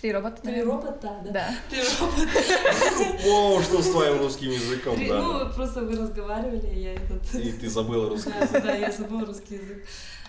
[0.00, 0.42] Три робота.
[0.42, 0.72] «Три наверное.
[0.74, 1.30] робота», да?
[1.32, 1.54] Да.
[1.70, 3.22] «Три робота».
[3.24, 5.22] Воу, что с твоим русским языком, Три- да.
[5.22, 7.34] Ну, просто вы разговаривали, я этот...
[7.34, 8.62] И ты забыла русский Да, язык.
[8.62, 9.84] да, я забыла русский язык.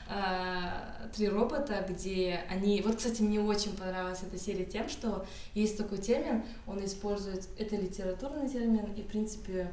[0.10, 2.82] А, Три робота, где они...
[2.82, 7.48] Вот, кстати, мне очень понравилась эта серия тем, что есть такой термин, он использует...
[7.58, 9.70] Это литературный термин, и, в принципе,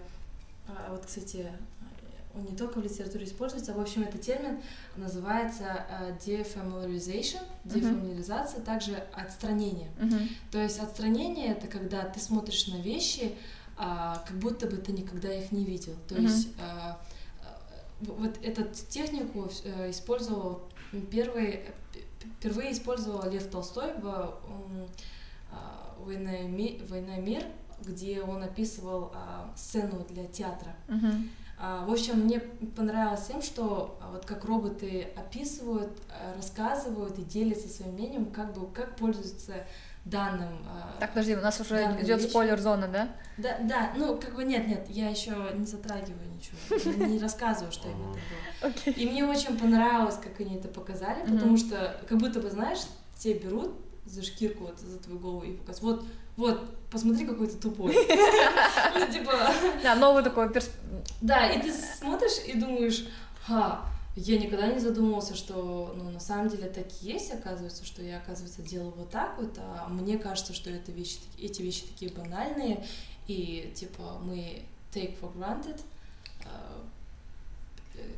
[0.66, 1.46] а, вот, кстати,
[2.34, 4.60] не только в литературе используется, а, в общем, этот термин
[4.96, 5.84] называется
[6.26, 9.90] defamiliarization, дефамилизация, также отстранение.
[10.00, 10.28] Мгм.
[10.50, 13.34] То есть отстранение это когда ты смотришь на вещи,
[13.76, 15.94] а, как будто бы ты никогда их не видел.
[16.08, 16.24] То Мгм.
[16.24, 17.00] есть а,
[18.00, 20.68] в- вот эту технику э, использовал
[21.10, 21.72] первый, э,
[22.38, 24.06] впервые использовал Лев Толстой в
[25.52, 27.44] а, «Война и ми- «Война и мир»,
[27.84, 30.74] где он описывал а, сцену для театра.
[30.88, 31.28] Мгм.
[31.66, 32.40] А, В общем, мне
[32.76, 38.52] понравилось тем, что а, вот как роботы описывают, а, рассказывают и делятся своим мнением, как
[38.52, 39.54] бы как пользуются
[40.04, 40.58] данным.
[41.00, 42.28] Так, подожди, у нас уже идет вещь.
[42.28, 43.08] спойлер-зона, да?
[43.38, 47.88] Да, да, ну как бы нет, нет, я еще не затрагиваю ничего, не рассказываю, что
[47.88, 48.14] именно
[48.60, 48.94] это было.
[48.94, 52.80] И мне очень понравилось, как они это показали, потому что как будто бы, знаешь,
[53.16, 53.72] тебе берут
[54.04, 57.92] за шкирку, вот, за твою голову и показывают, вот, вот, посмотри, какой ты тупой.
[58.94, 59.32] Ну, типа,
[59.82, 60.70] Да, новый такой перс...
[61.20, 63.06] Да, и ты смотришь и думаешь,
[63.46, 63.82] ха,
[64.16, 68.18] я никогда не задумывался, что, ну, на самом деле так и есть, оказывается, что я,
[68.18, 72.86] оказывается, делаю вот так вот, а мне кажется, что это вещи, эти вещи такие банальные,
[73.26, 75.80] и, типа, мы take for granted.
[76.44, 76.80] А,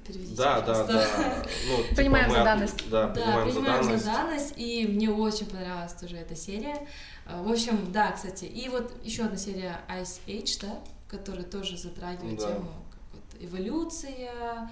[0.06, 0.92] Переведите, Да, да, пожалуйста.
[1.18, 1.46] да.
[1.68, 2.90] Ну, типа, Принимаем мы за данность.
[2.90, 4.04] Да, Да, принимаем за данность.
[4.04, 6.86] данность, и мне очень понравилась тоже эта серия.
[7.28, 11.76] А, В общем, да, кстати, и вот еще одна серия Ice Age, да, которая тоже
[11.76, 12.52] затрагивает Да.
[12.52, 14.70] тему как вот эволюция,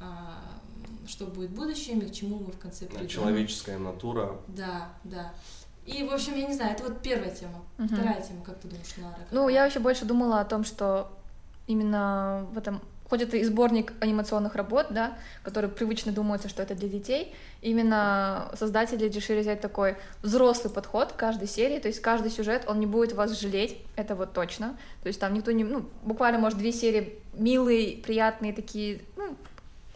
[0.00, 0.40] а,
[1.06, 3.08] что будет в будущем и к чему мы в конце придем.
[3.08, 4.36] Человеческая натура.
[4.48, 5.32] Да, да.
[5.86, 7.62] И, в общем, я не знаю, это вот первая тема.
[7.76, 7.88] Мгм.
[7.88, 9.18] Вторая тема, как ты думаешь, Лара?
[9.30, 9.54] Ну, какая?
[9.54, 11.10] я вообще больше думала о том, что
[11.66, 16.74] именно в этом хоть это и сборник анимационных работ, да, которые привычно думаются, что это
[16.74, 22.30] для детей, именно создатели решили взять такой взрослый подход к каждой серии, то есть каждый
[22.30, 25.86] сюжет, он не будет вас жалеть, это вот точно, то есть там никто не, ну,
[26.02, 29.36] буквально, может, две серии милые, приятные такие, ну,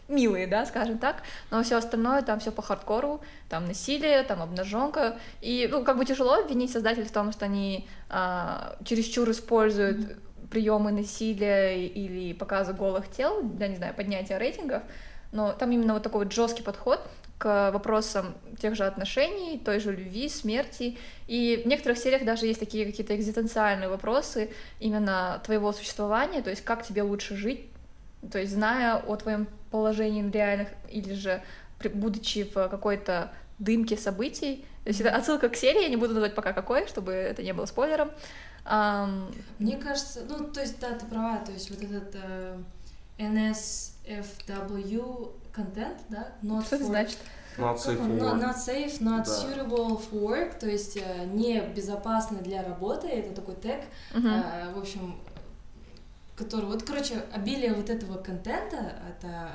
[0.09, 5.17] милые, да, скажем так, но все остальное там все по хардкору, там насилие, там обнаженка,
[5.41, 10.17] и ну как бы тяжело обвинить создателей в том, что они а, чересчур используют
[10.49, 14.83] приемы насилия или показа голых тел для, не знаю, поднятия рейтингов,
[15.31, 16.99] но там именно вот такой вот жесткий подход
[17.37, 20.97] к вопросам тех же отношений, той же любви, смерти.
[21.27, 26.63] И в некоторых сериях даже есть такие какие-то экзистенциальные вопросы именно твоего существования, то есть
[26.63, 27.67] как тебе лучше жить,
[28.29, 31.41] то есть зная о твоем положении реальных или же
[31.93, 34.65] будучи в какой-то дымке событий.
[34.83, 37.53] То есть это отсылка к серии, я не буду называть пока какой, чтобы это не
[37.53, 38.11] было спойлером.
[38.65, 42.57] Ам, Мне кажется, ну, то есть, да, ты права, то есть вот этот э,
[43.17, 47.17] NSFW контент, да, not что это for- значит?
[47.57, 48.41] Not safe for Not, work.
[48.41, 49.31] not safe, not Да.
[49.31, 53.81] suitable for work, то есть э, не безопасный для работы, это такой тег,
[54.13, 54.27] Мгм.
[54.27, 55.19] э, в общем,
[56.37, 59.51] который, вот, короче, обилие вот этого контента, это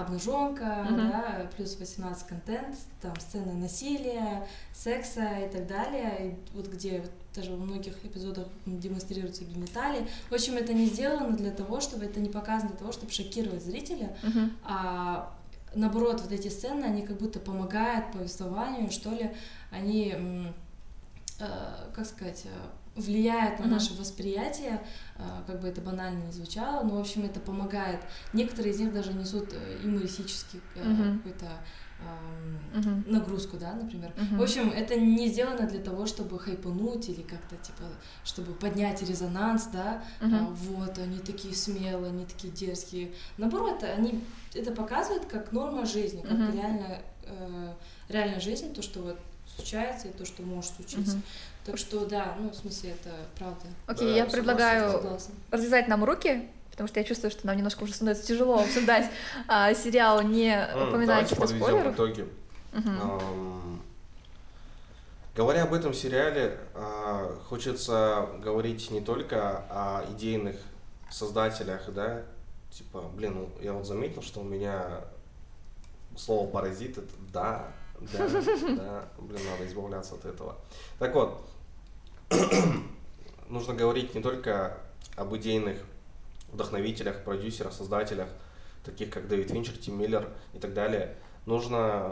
[0.00, 0.96] обнаженка, Мгм.
[0.96, 7.10] да, плюс 18 контент, там сцены насилия, секса и так далее, и вот где вот
[7.34, 10.06] даже во многих эпизодах демонстрируются гениталии.
[10.30, 13.64] В общем, это не сделано для того, чтобы это не показано для того, чтобы шокировать
[13.64, 14.52] зрителя, Мгм.
[14.64, 15.34] а
[15.74, 19.30] наоборот, вот эти сцены, они как будто помогают повествованию, что ли,
[19.70, 20.14] они,
[21.38, 22.44] э, как сказать,
[22.94, 24.80] э, влияют на наше восприятие,
[25.16, 28.00] э, как бы это банально не звучало, но, в общем, это помогает.
[28.32, 31.18] Некоторые из них даже несут э, юмористический э, Мгм.
[31.18, 31.46] какой-то
[31.98, 33.04] эм, Мгм.
[33.06, 34.12] нагрузку, да, например.
[34.16, 34.38] Мгм.
[34.38, 37.84] В общем, это не сделано для того, чтобы хайпануть или как-то, типа,
[38.24, 40.34] чтобы поднять резонанс, да, Мгм.
[40.34, 43.12] а, вот, они такие смелые, они такие дерзкие.
[43.36, 44.24] Наоборот, они
[44.54, 46.52] это показывают как норма жизни, как Мгм.
[46.52, 47.74] реально, э,
[48.08, 49.18] реальная жизнь, то, что вот
[49.54, 51.16] случается, и то, что может случиться.
[51.16, 51.22] Угу.
[51.64, 53.66] Так что да, ну, в смысле, это правда.
[53.86, 55.34] Окей, okay, да, я предлагаю согласна.
[55.50, 59.06] развязать нам руки, потому что я чувствую, что нам немножко уже становится тяжело обсуждать
[59.46, 61.94] а, сериал, не упоминая каких-то спойлеров.
[61.94, 62.26] итоги.
[62.72, 63.78] Uh-huh.
[65.34, 70.56] Говоря об этом сериале, а, хочется говорить не только о идейных
[71.10, 72.22] создателях, да,
[72.70, 75.00] типа, блин, ну, я вот заметил, что у меня
[76.16, 77.68] слово паразит это да,
[78.00, 80.56] да, да, блин, надо избавляться от этого.
[80.98, 81.46] Так вот,
[83.48, 84.78] нужно говорить не только
[85.16, 85.78] об идейных
[86.52, 88.28] вдохновителях, продюсерах, создателях,
[88.84, 91.16] таких как Дэвид Винчер, Тим Миллер и так далее.
[91.46, 92.10] Нужно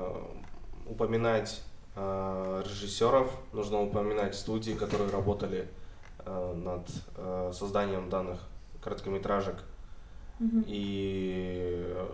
[0.86, 1.62] упоминать
[1.96, 5.68] э, режиссеров, нужно упоминать студии, которые работали
[6.24, 8.40] э, над э, созданием данных
[8.82, 9.56] короткометражек.
[10.40, 10.64] Mm-hmm.
[10.66, 12.06] И э,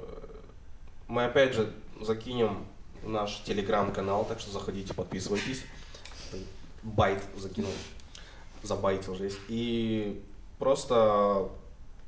[1.08, 2.66] мы опять же закинем
[3.02, 5.64] наш телеграм-канал, так что заходите, подписывайтесь.
[6.82, 7.70] Байт закинул,
[8.66, 9.38] за байт уже есть.
[9.48, 10.22] И
[10.58, 11.48] просто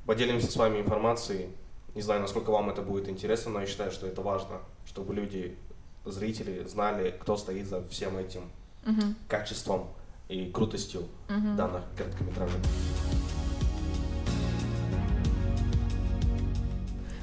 [0.05, 1.49] поделимся с вами информацией.
[1.95, 5.57] Не знаю, насколько вам это будет интересно, но я считаю, что это важно, чтобы люди,
[6.05, 8.43] зрители знали, кто стоит за всем этим
[8.85, 9.13] uh-huh.
[9.27, 9.87] качеством
[10.27, 11.55] и крутостью uh-huh.
[11.55, 12.61] данных короткометражек.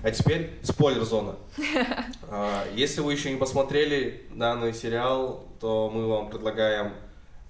[0.03, 1.37] А теперь спойлер-зона.
[2.29, 6.93] А, если вы еще не посмотрели данный сериал, то мы вам предлагаем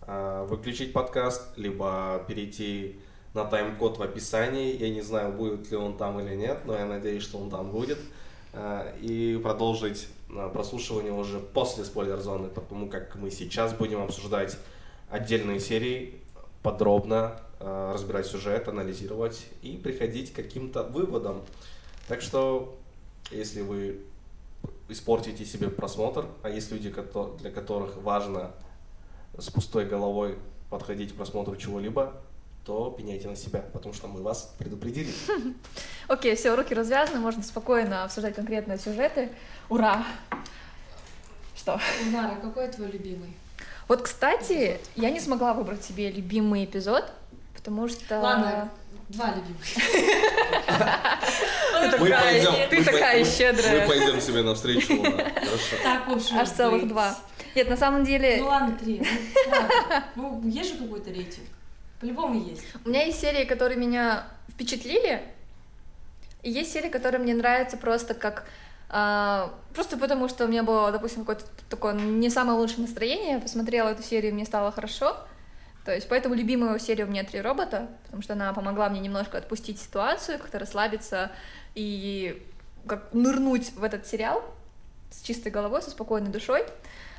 [0.07, 3.00] выключить подкаст, либо перейти
[3.34, 4.76] на тайм-код в описании.
[4.76, 7.70] Я не знаю, будет ли он там или нет, но я надеюсь, что он там
[7.70, 7.98] будет.
[8.52, 10.09] А, и продолжить
[10.52, 14.57] прослушивание уже после спойлер-зоны, потому как мы сейчас будем обсуждать
[15.11, 16.20] отдельные серии,
[16.62, 21.42] подробно разбирать сюжет, анализировать и приходить к каким-то выводам.
[22.09, 22.76] Так что,
[23.30, 24.00] если вы
[24.88, 26.94] испортите себе просмотр, а есть люди,
[27.40, 28.52] для которых важно
[29.39, 30.39] с пустой головой
[30.70, 32.14] подходить к просмотру чего-либо,
[32.64, 35.12] то пеняйте на себя, потому что мы вас предупредили.
[36.09, 39.30] Окей, okay, все, руки развязаны, можно спокойно обсуждать конкретные сюжеты.
[39.68, 40.05] Ура!
[41.57, 41.80] Что?
[42.12, 43.32] Нара, какой твой любимый?
[43.89, 44.80] Вот, кстати, эпизод?
[44.97, 47.05] я не смогла выбрать себе любимый эпизод,
[47.55, 48.20] потому что...
[48.20, 48.70] Ладно,
[49.09, 49.64] Два любимых.
[52.00, 52.68] Мы пойдем.
[52.70, 53.82] Ты такая щедрая.
[53.82, 55.02] Мы пойдем себе навстречу.
[55.82, 57.16] Так уж Аж целых два.
[57.54, 58.38] Нет, на самом деле...
[58.40, 59.02] Ну ладно, три.
[60.14, 61.46] Ну, ну, есть же какой-то рейтинг.
[62.00, 62.62] По-любому есть.
[62.84, 65.22] У меня есть серии, которые меня впечатлили,
[66.42, 68.44] и есть серии, которые мне нравятся просто как...
[68.88, 73.38] А, просто потому, что у меня было, допустим, какое-то такое не самое лучшее настроение, я
[73.40, 75.16] посмотрела эту серию, и мне стало хорошо,
[75.87, 79.39] то есть поэтому любимая серия у меня «Три робота», потому что она помогла мне немножко
[79.39, 81.30] отпустить ситуацию, как-то расслабиться
[81.76, 82.45] и
[82.89, 84.43] как нырнуть в этот сериал
[85.12, 86.64] с чистой головой, со спокойной душой.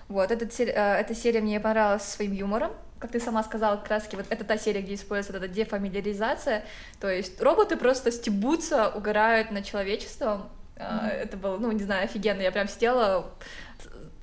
[0.09, 4.09] Вот, этот, э, эта серия мне понравилась своим юмором, как ты сама сказала, как раз
[4.11, 6.65] вот это та серия, где используется эта дефамилиаризация,
[6.99, 11.07] то есть роботы просто стебутся, угорают над человечеством, mm-hmm.
[11.07, 13.31] это было, ну, не знаю, офигенно, я прям сидела,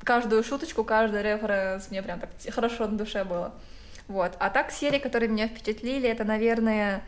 [0.03, 3.55] каждую шуточку, каждый референс мне прям так хорошо на душе было.
[4.09, 4.33] Вот.
[4.39, 7.03] А так серии, которые меня впечатлили, это, наверное,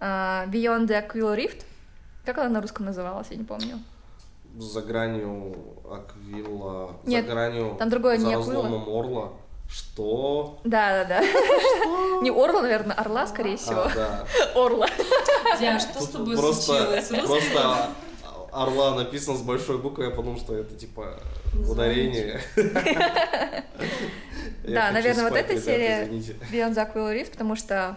[0.00, 1.64] uh, Beyond the Aquila Rift.
[2.24, 3.78] Как она на русском называлась, я не помню.
[4.58, 5.56] За гранью
[5.90, 9.32] Аквила, Нет, за гранью там другое за не разломом Орла.
[9.68, 10.60] Что?
[10.64, 11.20] Да, да, да.
[12.20, 13.80] Не Орла, наверное, Орла, скорее всего.
[13.84, 14.26] А, да.
[14.54, 14.86] Орла.
[15.58, 17.08] Диан, что с тобой случилось?
[17.08, 17.94] Просто
[18.52, 21.18] орла написано с большой буквы, я подумал, что это типа
[21.68, 22.40] ударение.
[24.64, 26.06] Да, наверное, вот эта серия
[26.52, 27.96] Beyond the Quill Rift, потому что,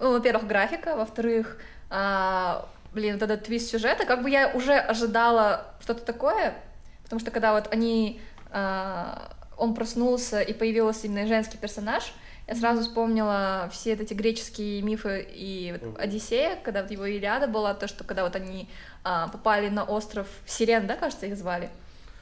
[0.00, 1.58] ну, во-первых, графика, во-вторых,
[1.90, 6.54] а, блин, вот этот твист сюжета, как бы я уже ожидала что-то такое,
[7.02, 8.20] потому что когда вот они,
[8.50, 12.12] а, он проснулся и появился именно женский персонаж,
[12.46, 17.72] я сразу вспомнила все эти греческие мифы и вот Одиссея, когда вот его Илиада была,
[17.72, 18.68] то, что когда вот они
[19.02, 21.70] а, попали на остров Сирен, да, кажется, их звали,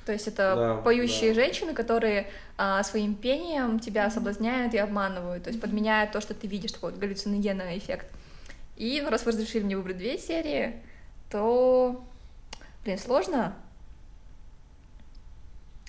[0.05, 1.43] то есть это да, поющие да.
[1.43, 6.47] женщины, которые а, своим пением тебя соблазняют и обманывают, то есть подменяют то, что ты
[6.47, 8.07] видишь, такой вот галлюциногенный эффект.
[8.77, 10.75] И ну, раз вы разрешили мне выбрать две серии,
[11.31, 12.05] то,
[12.85, 13.55] блин, сложно.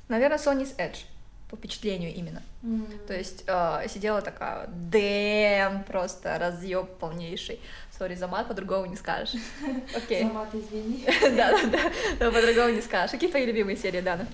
[0.09, 1.05] Наверное, Sony's Edge
[1.49, 2.41] по впечатлению именно.
[2.63, 3.07] Mm-hmm.
[3.07, 7.59] То есть э, сидела такая, дэм, просто разъеб полнейший.
[7.97, 9.39] Сори за мат, по-другому не скажешь.
[9.95, 10.23] Окей.
[10.23, 11.05] За мат, извини.
[11.37, 13.11] Да-да-да, по-другому не скажешь.
[13.11, 14.25] Какие твои любимые серии, Дана?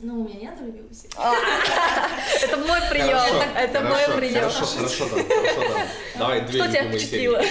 [0.00, 1.12] Ну, у меня нет любимой серии.
[2.44, 3.42] Это мой прием.
[3.56, 4.48] Это мой прием.
[4.48, 5.86] Хорошо, хорошо, да, хорошо, да.
[6.16, 7.42] Давай две Что тебя впечатлило?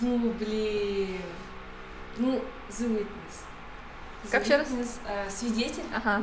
[0.00, 1.22] Ну, блин.
[2.18, 4.30] Ну, The Witness.
[4.30, 4.68] Как еще раз?
[5.06, 5.82] Э, свидетель.
[5.94, 6.22] Ага.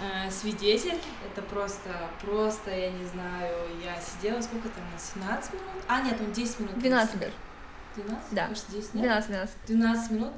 [0.00, 1.90] Э, свидетель, это просто,
[2.20, 5.84] просто, я не знаю, я сидела, сколько там, 17 минут?
[5.88, 6.78] А, нет, он 10 минут.
[6.78, 7.32] 12 даже.
[7.96, 8.24] 12?
[8.30, 8.46] Да.
[8.48, 9.04] Кажется, 10, нет?
[9.04, 9.56] 12, 12.
[9.66, 10.32] 12 минут.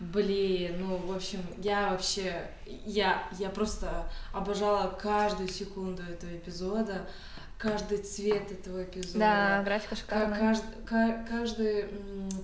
[0.00, 7.06] Блин, ну, в общем, я вообще, я, я просто обожала каждую секунду этого эпизода,
[7.58, 9.18] каждый цвет этого эпизода.
[9.18, 10.40] Да, графика шикарная.
[10.40, 11.84] Каждый, каждый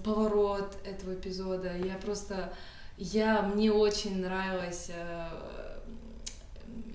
[0.04, 1.76] поворот этого эпизода.
[1.76, 2.52] Я просто,
[2.96, 5.28] я, мне очень нравилась э,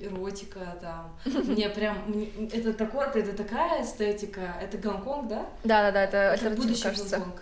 [0.03, 1.15] эротика там.
[1.45, 1.97] Мне прям,
[2.51, 4.55] это такое, это такая эстетика.
[4.61, 5.45] Это Гонконг, да?
[5.63, 7.17] Да, да, да, это, это будущий кажется.
[7.17, 7.41] Гонконг.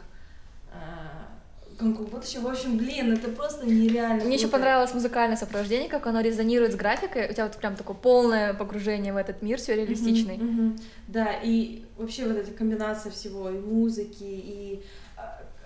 [1.82, 2.42] Гонконг будущего.
[2.42, 4.24] В общем, блин, это просто нереально.
[4.24, 7.30] Мне еще понравилось музыкальное сопровождение, как оно резонирует с графикой.
[7.30, 9.58] У тебя вот прям такое полное погружение в этот мир.
[9.58, 10.80] Uh-huh, uh-huh.
[11.08, 14.84] Да, и вообще вот эта комбинация всего, и музыки, и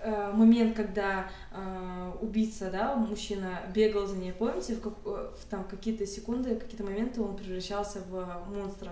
[0.06, 5.64] э, момент, когда э, убийца, да, мужчина бегал за ней, помните, в, как, в там
[5.64, 8.92] какие-то секунды, какие-то моменты он превращался в монстра.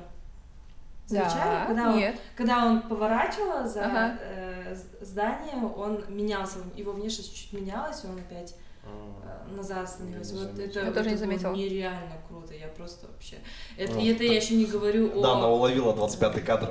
[1.06, 1.34] Замечали?
[1.36, 2.16] Да, когда, нет.
[2.16, 4.18] Он, когда он поворачивал за ага.
[4.22, 8.56] э, здание, он менялся, его внешность чуть-чуть менялась, и он опять
[8.86, 10.36] а, э, назад становился.
[10.36, 11.54] Вот это, я тоже не заметила.
[11.54, 13.38] нереально круто, я просто вообще...
[13.78, 15.22] Это, и это я еще не говорю о...
[15.22, 16.70] Да, она уловила 25-й кадр.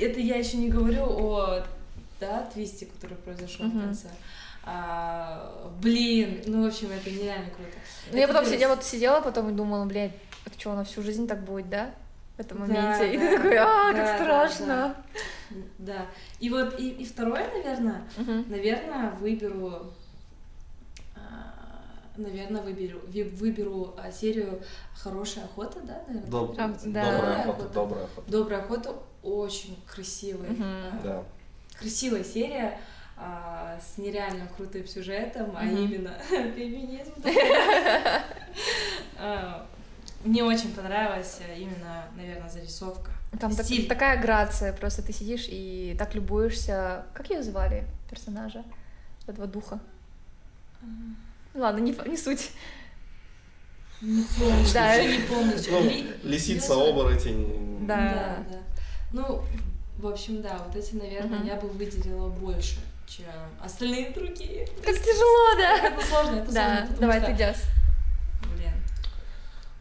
[0.00, 1.62] Это я еще не говорю о,
[2.20, 4.08] да, твисте, который произошел в конце.
[4.64, 7.72] А, блин, ну, в общем, это нереально круто.
[8.12, 10.12] Ну, я потом сидела, вот сидела потом и думала, блядь,
[10.44, 11.90] это что, у нас всю жизнь так будет, да?
[12.38, 12.98] в этом моменте.
[13.00, 14.96] Да, и да, ты такой, а, да, как страшно.
[15.50, 16.06] Да, да.
[16.38, 18.44] И вот, и, и второе, наверное, угу.
[18.48, 19.92] наверное, выберу
[21.16, 21.54] а,
[22.16, 24.62] наверное, выберу, выберу а, серию
[24.94, 26.30] «Хорошая охота», да, наверное?
[26.30, 26.56] Доб...
[26.56, 26.68] да.
[26.84, 28.30] Добрая охота, добрая охота.
[28.30, 28.94] Добрая охота
[29.24, 30.50] очень красивая.
[30.50, 30.64] Угу.
[31.02, 31.24] Да.
[31.78, 32.78] Красивая серия
[33.16, 35.58] а, с нереально крутым сюжетом, угу.
[35.58, 37.12] а именно феминизм.
[40.24, 43.12] Мне очень понравилась э, именно, наверное, зарисовка.
[43.38, 47.04] Там так, такая грация, просто ты сидишь и так любуешься.
[47.14, 48.64] Как ее звали, персонажа
[49.28, 49.78] этого духа?
[50.82, 51.14] Mm.
[51.54, 52.50] Ладно, не, не суть.
[54.00, 55.04] Не помню, да.
[55.04, 55.54] не помню.
[55.70, 56.10] Ну, Ли...
[56.24, 57.86] Лисица, оборотень.
[57.86, 57.96] Да.
[57.96, 58.58] да, да.
[59.12, 59.44] Ну,
[59.98, 61.46] в общем, да, вот эти, наверное, uh-huh.
[61.46, 63.26] я бы выделила больше, чем
[63.60, 64.68] остальные другие.
[64.84, 65.88] Как тяжело, да?
[65.88, 66.76] Это сложно, это да.
[66.78, 66.96] сложно.
[67.00, 67.64] Давай, ты Диас.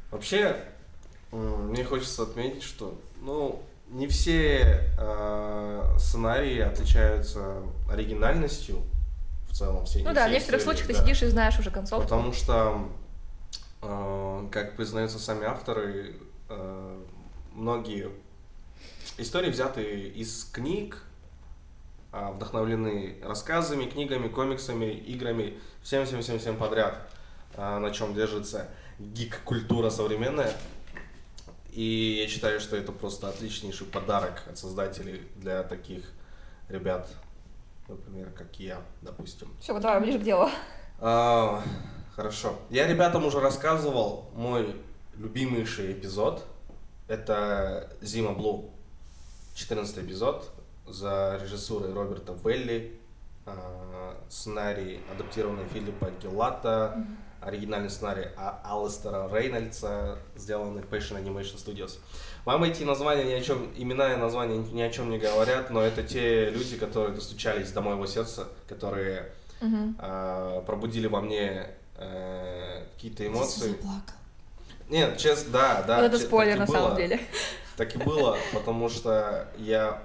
[0.10, 0.56] Вообще,
[1.32, 7.62] мне хочется отметить, что, ну, не все э, сценарии отличаются
[7.92, 8.82] оригинальностью
[9.50, 9.86] в целом.
[9.86, 10.94] Все, ну да, в некоторых случаях да.
[10.94, 12.04] ты сидишь и знаешь уже концовку.
[12.04, 12.90] Потому что,
[13.82, 16.16] э, как признаются сами авторы,
[16.50, 17.04] э,
[17.54, 18.10] многие
[19.18, 21.04] истории взяты из книг,
[22.12, 27.10] э, вдохновлены рассказами, книгами, комиксами, играми, всем-всем-всем-всем подряд,
[27.56, 30.54] э, на чем держится гик-культура современная.
[31.72, 36.12] И я считаю, что это просто отличнейший подарок от создателей для таких
[36.70, 37.08] ребят,
[37.88, 39.50] например, как я, допустим.
[39.60, 40.50] Все, давай ближе к делу.
[41.00, 41.62] А,
[42.16, 42.56] хорошо.
[42.70, 44.76] Я ребятам уже рассказывал мой
[45.16, 46.44] любимейший эпизод.
[47.08, 48.74] Это Зима Блу.
[49.58, 50.50] 14 эпизод
[50.86, 52.98] за режиссурой Роберта Велли.
[53.46, 56.94] А, сценарий адаптированный Филиппа Геллата.
[56.96, 62.00] Mm-hmm оригинальный сценарий а Алистера Рейнольдса, сделанный Passion Animation Studios.
[62.46, 65.82] Вам эти названия ни о чем, имена и названия ни о чем не говорят, но
[65.82, 69.32] это те люди, которые достучались до моего сердца, которые
[69.62, 73.70] э, пробудили во мне э, какие-то эмоции.
[73.70, 74.16] Заплакал.
[74.90, 75.98] Нет, честно, да, да.
[75.98, 77.20] Вот это спойлер на было, самом деле.
[77.78, 80.02] Так и было, потому что я.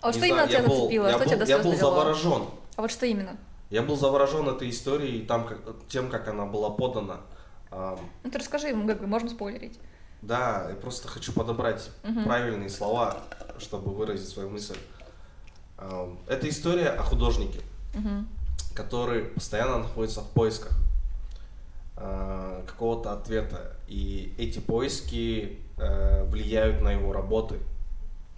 [0.00, 1.12] А что именно тебя зацепило?
[1.12, 2.44] Что тебя Я был заворожен.
[2.76, 3.36] А вот что именно?
[3.70, 7.20] Я был заворожен этой историей, там, как, тем, как она была подана.
[7.70, 9.78] Ну ты расскажи ему, как бы можно спойлерить.
[10.20, 12.22] Да, я просто хочу подобрать угу.
[12.22, 13.18] правильные слова,
[13.58, 14.76] чтобы выразить свою мысль.
[16.28, 17.60] Это история о художнике,
[17.94, 18.26] угу.
[18.74, 20.78] который постоянно находится в поисках
[21.96, 23.76] а, какого-то ответа.
[23.88, 27.58] И эти поиски э, влияют на его работы,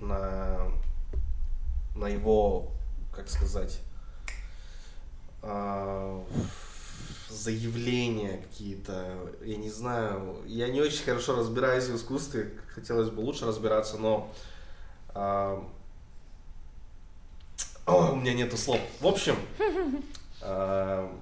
[0.01, 0.71] на,
[1.95, 2.73] на его,
[3.13, 3.81] как сказать,
[5.43, 6.25] а,
[7.29, 13.45] заявления какие-то, я не знаю, я не очень хорошо разбираюсь в искусстве, хотелось бы лучше
[13.45, 14.33] разбираться, но
[15.15, 15.63] а,
[17.87, 18.81] о, у меня нету слов.
[19.01, 19.37] В общем,
[20.41, 21.15] а,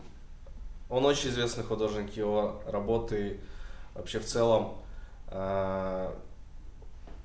[0.89, 3.41] он очень известный художник, его работы
[3.95, 4.82] вообще в целом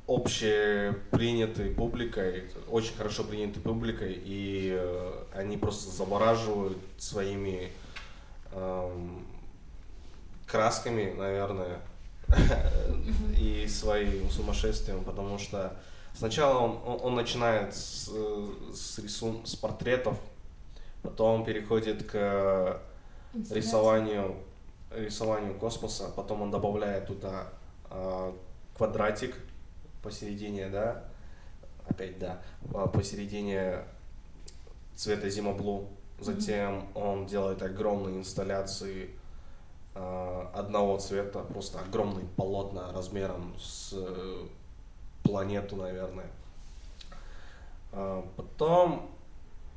[0.07, 7.71] общепринятой публикой, очень хорошо принятой публикой, и э, они просто завораживают своими
[8.51, 9.07] э,
[10.45, 11.81] красками, наверное,
[13.37, 15.77] и своим сумасшествием, потому что
[16.13, 18.09] сначала он, он, он начинает с,
[18.73, 20.17] с, рисун, с портретов,
[21.03, 22.81] потом переходит к
[23.49, 24.37] рисованию,
[24.95, 27.56] рисованию космоса, потом он добавляет туда э,
[28.75, 29.35] квадратик
[30.03, 31.03] посередине, да,
[31.87, 32.41] опять да,
[32.93, 33.83] посередине
[34.95, 35.89] цвета зима блу.
[36.19, 39.11] Затем он делает огромные инсталляции
[39.93, 44.47] э, одного цвета, просто огромные полотна размером с э,
[45.23, 46.27] планету, наверное.
[48.35, 49.09] Потом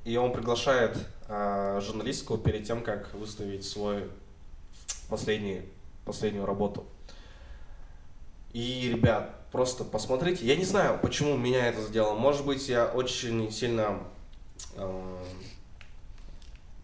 [0.05, 0.99] и он приглашает
[1.29, 4.11] журналистку перед тем, как выставить свой
[5.09, 5.63] последний,
[6.05, 6.85] последнюю работу.
[8.53, 10.45] И, ребят, просто посмотрите.
[10.45, 12.15] Я не знаю, почему меня это задело.
[12.15, 13.99] Может быть, я очень сильно
[14.75, 15.25] э,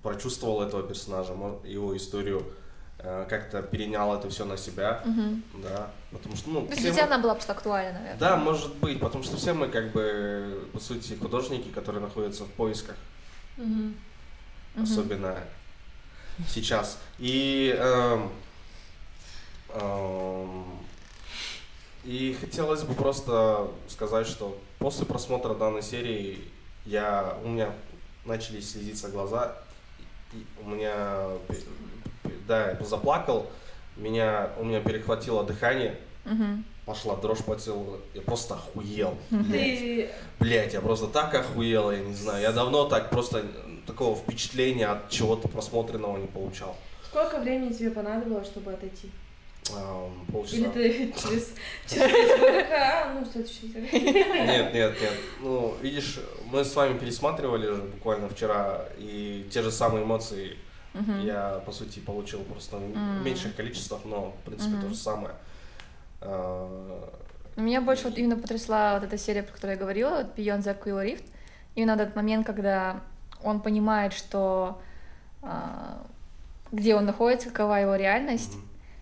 [0.03, 1.33] прочувствовал этого персонажа,
[1.65, 2.47] его историю,
[2.99, 5.63] э, как-то перенял это все на себя, угу.
[5.63, 7.15] да, потому что, ну, То есть для тебя мы...
[7.15, 8.19] она была просто актуальна, наверное.
[8.19, 12.51] Да, может быть, потому что все мы, как бы, по сути, художники, которые находятся в
[12.51, 12.95] поисках,
[13.59, 13.93] угу.
[14.81, 16.45] особенно угу.
[16.49, 17.01] сейчас.
[17.19, 18.29] И э,
[19.71, 20.47] э,
[22.07, 26.39] и хотелось бы просто сказать, что после просмотра данной серии
[26.85, 27.73] я, у меня
[28.25, 29.57] начали слезиться глаза,
[30.63, 31.29] у меня,
[32.47, 33.51] да, я заплакал,
[33.97, 36.63] меня, у меня перехватило дыхание, угу.
[36.85, 39.19] пошла дрожь по телу, я просто охуел.
[40.39, 43.45] Блять, я просто так охуел, я не знаю, я давно так просто
[43.85, 46.77] такого впечатления от чего-то просмотренного не получал.
[47.05, 49.11] Сколько времени тебе понадобилось, чтобы отойти?
[50.33, 50.57] Полчаса.
[50.57, 51.55] Или ты через,
[52.73, 55.13] а, ну, следующий Нет, нет, нет.
[55.41, 60.57] Ну, видишь, мы с вами пересматривали буквально вчера, и те же самые эмоции
[61.23, 65.35] я, по сути, получил просто в меньших количествах, но, в принципе, то же самое.
[66.23, 67.11] А,
[67.57, 71.05] Меня больше вот именно потрясла вот эта серия, про которую я говорила, Beyond the Quill
[71.05, 71.25] Rift.
[71.75, 73.01] Именно этот момент, когда
[73.43, 74.81] он понимает, что
[75.43, 76.03] а,
[76.73, 78.57] где он находится, какова его реальность,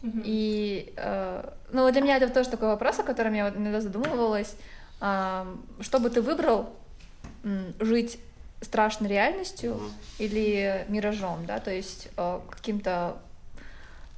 [0.05, 3.81] mm-hmm и, э, ну, для меня это тоже такой вопрос, о котором я вот иногда
[3.81, 4.55] задумывалась.
[5.01, 5.45] Э,
[5.81, 6.71] что бы ты выбрал,
[7.81, 8.19] жить
[8.61, 9.91] страшной реальностью mm-hmm.
[10.19, 13.17] или миражом, да, то есть э, каким-то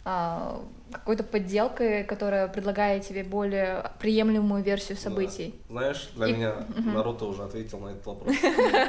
[0.05, 0.59] э,
[0.93, 5.55] какой-то подделкой, которая предлагает тебе более приемлемую версию событий.
[5.69, 5.73] Да.
[5.73, 6.33] Знаешь, для И...
[6.33, 6.91] меня угу.
[6.91, 8.35] Наруто уже ответил на этот вопрос.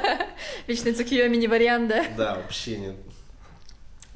[0.66, 2.04] Вечный Цукиоми не вариант, да?
[2.16, 2.96] Да, вообще нет.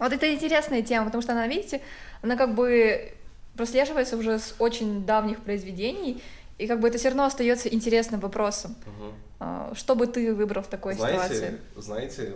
[0.02, 1.80] Вот это интересная тема, потому что она, видите,
[2.22, 3.12] она как бы
[3.56, 6.20] прослеживается уже с очень давних произведений,
[6.58, 8.74] и как бы это все равно остается интересным вопросом.
[8.86, 9.76] Угу.
[9.76, 11.58] Что бы ты выбрал в такой знаете, ситуации?
[11.76, 12.34] Знаете,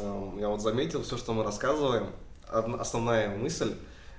[0.00, 2.10] эм, я вот заметил все, что мы рассказываем,
[2.48, 3.74] основная мысль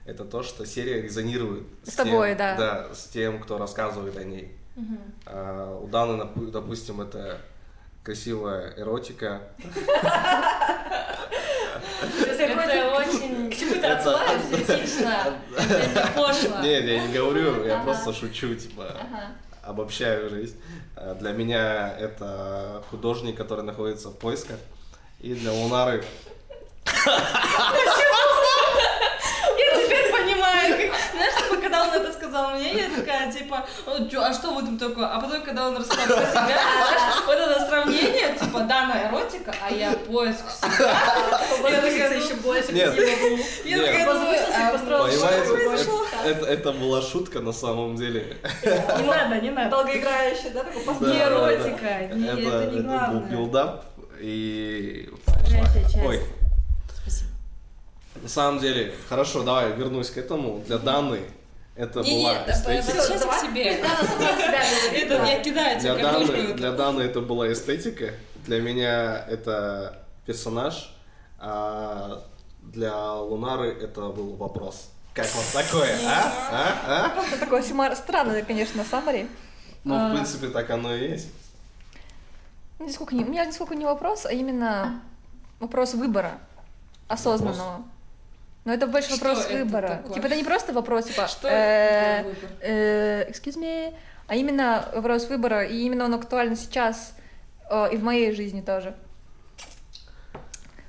[0.06, 2.56] это то, что серия резонирует с, с тобой, тем, да.
[2.58, 4.52] да, с тем, кто рассказывает о ней.
[4.76, 5.86] Угу.
[5.86, 7.40] У Даны, допустим, это
[8.04, 9.42] красивая эротика.
[12.40, 13.52] Это очень...
[13.52, 15.36] К чему ты отсылаешь критично?
[15.58, 16.60] Это пошло.
[16.62, 18.96] Нет, я не говорю, я просто шучу, типа,
[19.64, 20.56] обобщаю жизнь.
[20.96, 24.58] А, для меня это художник, который находится в поисках.
[25.20, 26.04] И для Лунары...
[26.86, 26.94] Я
[29.86, 34.60] теперь понимаю, знаешь, типа, когда он это сказал мне, я такая, типа, а что в
[34.60, 35.08] этом такое?
[35.08, 36.60] А потом, когда он рассказал про себя,
[37.26, 40.94] вот это сравнение, типа, да, на эротика, а я поиск себя.
[41.70, 42.96] Я такая, еще больше Нет,
[43.66, 44.06] Я такая,
[44.82, 48.38] Понимаете, это была шутка на самом деле.
[48.64, 49.70] Не надо, не надо.
[49.72, 52.68] Долгоиграющая, да, такой Не эротика, это не главное.
[52.68, 53.86] Это был билдап,
[54.20, 55.10] и...
[56.06, 56.22] Ой,
[58.22, 60.64] на самом деле, хорошо, давай вернусь к этому.
[60.68, 61.22] Для Даны
[61.82, 62.98] это не, была нет, эстетика.
[62.98, 63.64] Возвращайся к себе.
[64.94, 68.14] Это я кидаю для Даны, для Даны это была эстетика,
[68.46, 70.96] для меня это персонаж,
[71.40, 72.24] а
[72.62, 74.90] для Лунары это был вопрос.
[75.14, 76.32] Как вот такое, а?
[76.52, 77.14] А?
[77.16, 77.26] А?
[77.26, 77.64] Это такое
[77.96, 79.28] странное, конечно, саммари.
[79.84, 81.30] Ну, в принципе, так оно и есть.
[82.80, 85.02] Нисколько не, у меня нисколько не вопрос, а именно
[85.60, 86.40] вопрос выбора
[87.08, 87.72] осознанного.
[87.72, 87.86] Вопрос?
[88.64, 89.88] Но это больше что вопрос это выбора.
[89.88, 90.14] Такое?
[90.14, 92.50] Типа это не просто вопрос, типа, что э, выбор?
[92.62, 93.94] Э, excuse me,
[94.28, 97.16] а именно вопрос выбора, и именно он актуален сейчас
[97.70, 98.96] э, и в моей жизни тоже.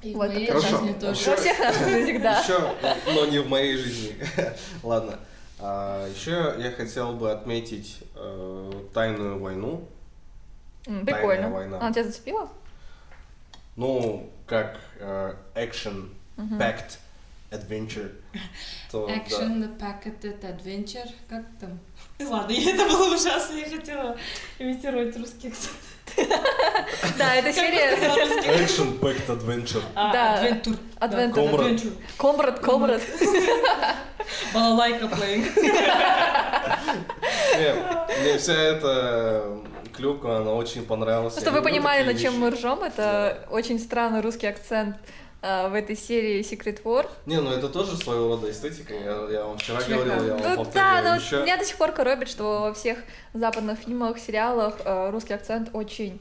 [0.03, 0.69] И вот, в моей Хорошо.
[0.69, 1.31] жизни тоже.
[1.31, 2.41] Во всех наших жизнях, да.
[2.41, 2.75] Еще,
[3.07, 4.17] но не в моей жизни.
[4.83, 5.19] Ладно.
[5.59, 9.89] А, еще я хотел бы отметить э, тайную войну.
[10.85, 11.49] Mm, прикольно.
[11.49, 11.79] война.
[11.79, 12.49] Она тебя зацепила?
[13.77, 14.81] Ну, как
[15.55, 16.99] экшен, uh, packed
[17.53, 18.11] adventure,
[18.91, 19.87] то Action, да.
[19.87, 21.79] packet, adventure, как там?
[22.29, 24.17] Ладно, это было ужасно, я хотела
[24.59, 25.77] имитировать русский акцент.
[27.19, 27.95] Да, это серия...
[27.97, 29.83] Action Packed Adventure.
[29.95, 30.47] А, да.
[30.47, 30.79] Adventure.
[31.01, 31.97] Adventure.
[32.19, 33.01] Комрад, комрад.
[34.53, 35.47] Балалайка playing.
[38.21, 41.39] Мне вся эта клюква, она очень понравилась.
[41.39, 44.97] Чтобы вы понимали, над чем мы ржем, это очень странный русский акцент
[45.43, 47.11] в этой серии Secret War.
[47.27, 48.95] Не, ну это тоже своего рода эстетика.
[48.95, 50.05] Я, я вам вчера Члеха.
[50.05, 51.43] говорил, я вам ну, Да, но еще.
[51.43, 52.99] меня до сих пор коробит, что во всех
[53.35, 56.21] западных фильмах, сериалах э, русский акцент очень,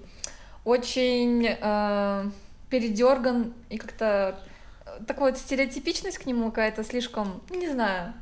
[0.65, 2.26] очень э,
[2.72, 4.39] передерган и как-то
[4.86, 8.13] э, такая вот стереотипичность к нему какая-то слишком, не знаю.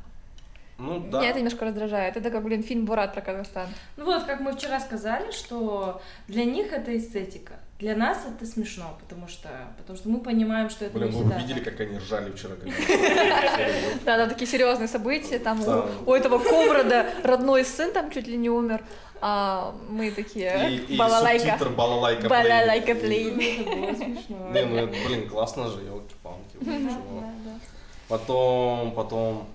[0.80, 1.20] Ну, да.
[1.20, 2.16] Меня это немножко раздражает.
[2.16, 3.68] Это как, блин, фильм «Бурат» про Казахстан.
[3.96, 7.54] Ну вот, как мы вчера сказали, что для них это эстетика.
[7.80, 11.60] Для нас это смешно, потому что, потому что мы понимаем, что это Блин, вы увидели,
[11.60, 12.54] как они ржали вчера.
[14.04, 15.58] Да, там такие серьезные события, там
[16.06, 18.84] у этого Коврода родной сын там чуть ли не умер,
[19.22, 21.58] а мы такие балалайка.
[21.62, 23.30] И балалайка Балалайка плей.
[23.30, 26.58] Не, ну это, блин, классно же, елки-палки.
[28.08, 29.48] Потом, потом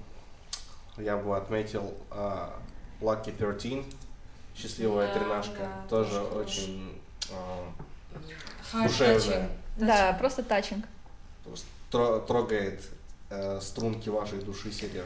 [0.97, 2.49] я бы отметил uh,
[3.01, 3.85] Lucky 13,
[4.55, 6.89] счастливая тринашка, тоже очень
[8.73, 9.49] душевная.
[9.77, 10.85] Да, просто тачинг.
[11.91, 12.81] Трогает
[13.29, 15.03] э, струнки вашей души серия.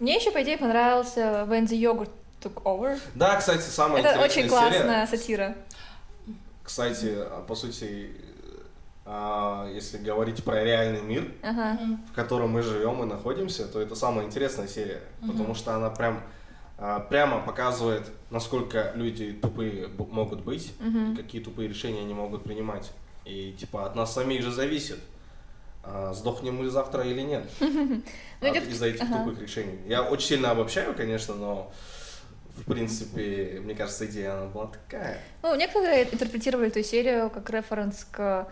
[0.00, 2.98] Мне еще, по идее, понравился When the Yogurt Took Over.
[3.14, 5.06] Да, кстати, самая Это интересная очень классная серия.
[5.06, 5.56] сатира.
[6.62, 8.10] Кстати, по сути,
[9.06, 11.78] а, если говорить про реальный мир, ага.
[12.10, 15.32] в котором мы живем и находимся, то это самая интересная серия, угу.
[15.32, 16.22] потому что она прям а,
[16.76, 21.16] прямо показывает, насколько люди тупые могут быть, угу.
[21.16, 22.90] какие тупые решения они могут принимать.
[23.24, 24.98] И типа от нас самих же зависит,
[25.82, 29.78] а, сдохнем мы завтра или нет ну, из-за этих тупых решений.
[29.86, 31.72] Я очень сильно обобщаю, конечно, но
[32.56, 35.18] в принципе, мне кажется, идея она была такая.
[35.42, 38.46] Ну, некоторые интерпретировали эту серию как референс к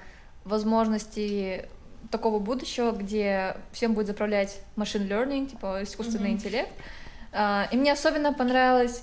[0.44, 1.68] возможности
[2.10, 6.32] такого будущего, где всем будет заправлять машин learning, типа искусственный mm-hmm.
[6.32, 6.70] интеллект.
[7.32, 9.02] Uh, и мне особенно понравилось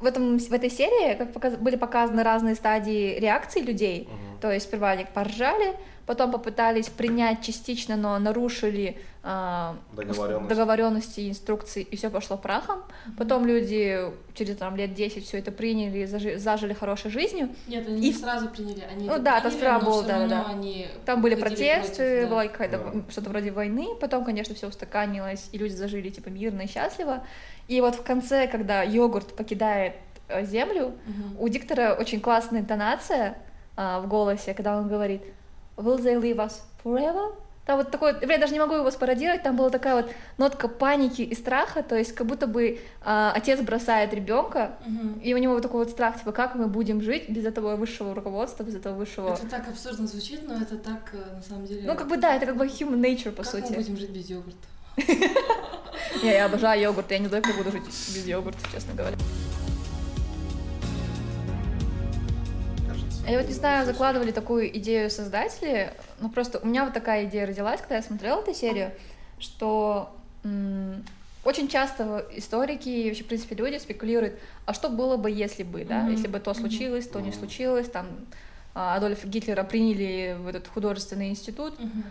[0.00, 4.08] в, этом, в этой серии, как показ, были показаны разные стадии реакции людей.
[4.08, 4.40] Mm-hmm.
[4.40, 5.76] То есть сперва они поржали,
[6.10, 10.48] потом попытались принять частично, но нарушили э, договоренности.
[10.48, 12.80] договоренности, инструкции, и все пошло прахом.
[12.80, 13.16] Mm-hmm.
[13.16, 17.50] Потом люди через там, лет 10 все это приняли, зажили, зажили хорошей жизнью.
[17.68, 18.00] Нет, они и...
[18.08, 20.46] не сразу приняли, они Ну да, это сперва было, да, да.
[20.48, 22.26] Они там были протесты, против, да.
[22.26, 23.12] была какая-то да.
[23.12, 27.22] что-то вроде войны, потом, конечно, все устаканилось, и люди зажили типа мирно и счастливо.
[27.68, 29.94] И вот в конце, когда йогурт покидает
[30.26, 31.44] э, землю, угу.
[31.44, 33.38] у диктора очень классная интонация
[33.76, 35.22] а, в голосе, когда он говорит
[35.80, 37.34] Will they leave us forever?
[37.66, 41.22] Там вот такой, я даже не могу его спародировать, там была такая вот нотка паники
[41.22, 45.20] и страха, то есть как будто бы а, отец бросает ребенка, угу.
[45.22, 48.14] и у него вот такой вот страх, типа, как мы будем жить без этого высшего
[48.14, 49.34] руководства, без этого высшего...
[49.34, 51.82] Это так абсурдно звучит, но это так, э, на самом деле...
[51.86, 53.68] Ну, как бы, да, это как бы human nature, по как сути.
[53.68, 54.66] Как мы будем жить без йогурта?
[56.22, 59.16] Я обожаю йогурт, я не знаю, как буду жить без йогурта, честно говоря.
[63.26, 67.46] Я вот не знаю, закладывали такую идею создатели, но просто у меня вот такая идея
[67.46, 68.92] родилась, когда я смотрела эту серию,
[69.38, 70.10] что
[70.42, 71.04] м-
[71.44, 75.84] очень часто историки и вообще, в принципе, люди спекулируют, а что было бы, если бы,
[75.84, 76.12] да, mm-hmm.
[76.12, 78.06] если бы то случилось, то не случилось, там
[78.74, 81.78] а, Адольфа Гитлера приняли в этот художественный институт.
[81.78, 82.02] Mm-hmm.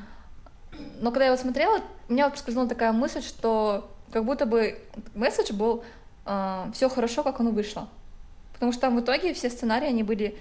[1.01, 4.80] Но когда я вот смотрела, у меня вот проскользнула такая мысль, что как будто бы
[5.14, 5.84] месседж был
[6.26, 7.88] э, все хорошо, как оно вышло.
[8.53, 10.38] Потому что там в итоге все сценарии, они были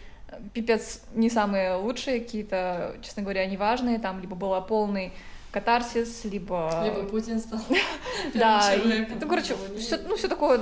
[0.53, 5.13] пипец не самые лучшие, какие-то, честно говоря, неважные, там либо был полный
[5.51, 6.83] катарсис, либо...
[6.85, 7.61] Либо Путин стал
[8.35, 10.61] Да, ну, короче, все, ну, все такое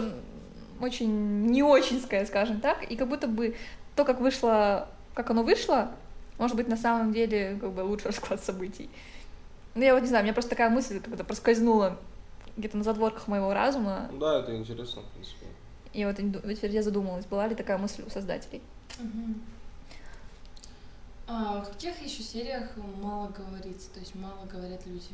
[0.81, 3.57] очень не очинское, скажем так, и как будто бы
[3.95, 5.91] то, как вышло, как оно вышло,
[6.39, 8.91] может быть, на самом деле, как бы лучший расклад событий.
[9.75, 11.99] Ну, я вот не знаю, у меня просто такая мысль когда проскользнула
[12.57, 14.09] где-то на задворках моего разума.
[14.19, 15.47] Да, это интересно, в принципе.
[15.93, 18.63] И вот теперь я задумалась, была ли такая мысль у создателей.
[18.99, 19.35] Угу.
[21.29, 22.71] А в каких еще сериях
[23.03, 25.09] мало говорится, то есть мало говорят люди?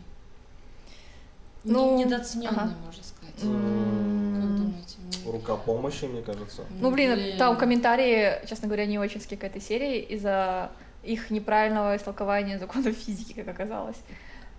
[1.65, 2.75] Ну, недооцененные, ага.
[2.85, 3.35] можно сказать.
[3.43, 4.41] Mm.
[4.41, 4.97] Как думаете?
[5.27, 6.65] Рука помощи, мне кажется.
[6.81, 10.71] Ну, блин, блин, там комментарии, честно говоря, не очень к этой серии из-за
[11.03, 13.99] их неправильного истолкования законов физики, как оказалось.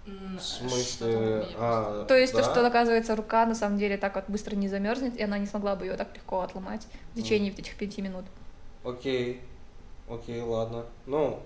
[0.05, 1.45] В смысле?
[1.57, 2.41] А, то есть да?
[2.41, 5.45] то, что оказывается рука на самом деле так вот быстро не замерзнет, и она не
[5.45, 7.59] смогла бы ее так легко отломать в течение mm.
[7.59, 8.25] этих пяти минут.
[8.83, 9.41] Окей,
[10.09, 10.85] окей, ладно.
[11.05, 11.39] Ну,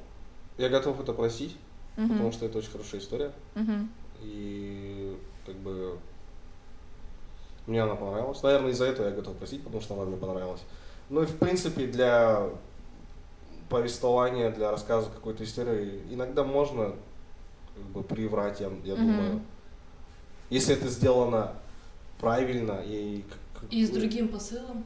[0.57, 1.55] я готов это простить,
[1.97, 2.07] угу.
[2.07, 3.31] потому что это очень хорошая история.
[3.55, 3.73] Угу.
[4.23, 5.97] И как бы
[7.67, 8.41] мне она понравилась.
[8.43, 10.61] Наверное, из-за этого я готов просить, потому что она мне понравилась.
[11.09, 12.49] Ну и в принципе для
[13.69, 16.95] повествования, для рассказа какой-то истории иногда можно
[17.75, 18.97] как бы приврать, я, я mm-hmm.
[18.97, 19.41] думаю.
[20.49, 21.53] Если это сделано
[22.19, 23.23] правильно и...
[23.69, 24.85] И с другим посылом?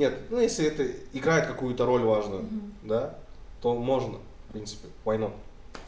[0.00, 2.70] Нет, ну если это играет какую-то роль важную, mm-hmm.
[2.84, 3.18] да,
[3.60, 4.16] то можно,
[4.48, 5.34] в принципе, not?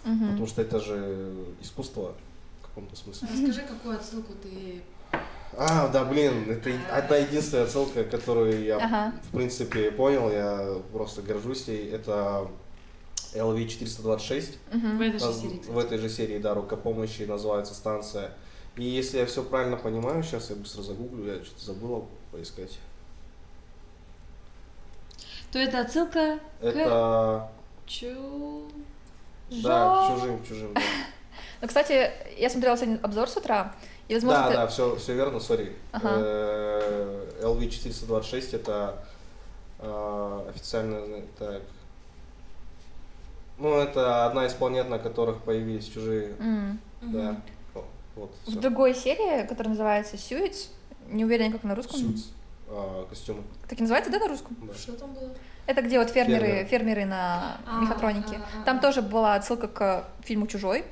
[0.05, 0.31] Mm-hmm.
[0.33, 2.15] Потому что это же искусство
[2.61, 3.27] в каком-то смысле.
[3.33, 4.83] Расскажи, какую отсылку ты
[5.57, 9.15] а, да, блин, это одна единственная отсылка, которую я, ага.
[9.31, 11.91] в принципе, понял, я просто горжусь ей.
[11.91, 12.49] Это
[13.35, 14.57] LV-426.
[14.75, 14.97] Угу.
[14.97, 15.63] В этой же серии.
[15.69, 18.33] В этой же серии, да, рука помощи называется станция.
[18.77, 22.79] И если я все правильно понимаю, сейчас я быстро загуглю, я что-то забыла поискать.
[25.53, 27.49] То это отсылка это...
[27.85, 28.63] к Чу...
[29.63, 30.81] Да, к чужим, чужим, да.
[31.61, 33.75] Ну, кстати, я смотрела сегодня обзор с утра,
[34.09, 34.55] и, возможно, да, ты...
[34.55, 35.77] да, все, все верно, сори.
[35.93, 36.09] Ага.
[37.43, 39.05] LV426 э, это
[39.79, 41.63] э, официально так.
[43.59, 46.35] Ну, это одна из планет, на которых появились чужие.
[46.39, 46.79] Mm.
[47.03, 47.37] Да.
[48.17, 50.69] Вот, в другой серии, которая называется Suits,
[51.09, 52.01] не уверена, как на русском.
[52.01, 52.25] Suits.
[52.69, 53.43] А, костюмы.
[53.69, 54.57] Так и называется, да, на русском?
[54.63, 54.75] Да.
[54.75, 55.31] Что там было?
[55.67, 58.37] Это где вот фермеры, фермеры, фермеры на а, мехатронике.
[58.37, 60.85] А, а, там тоже была отсылка к фильму Чужой.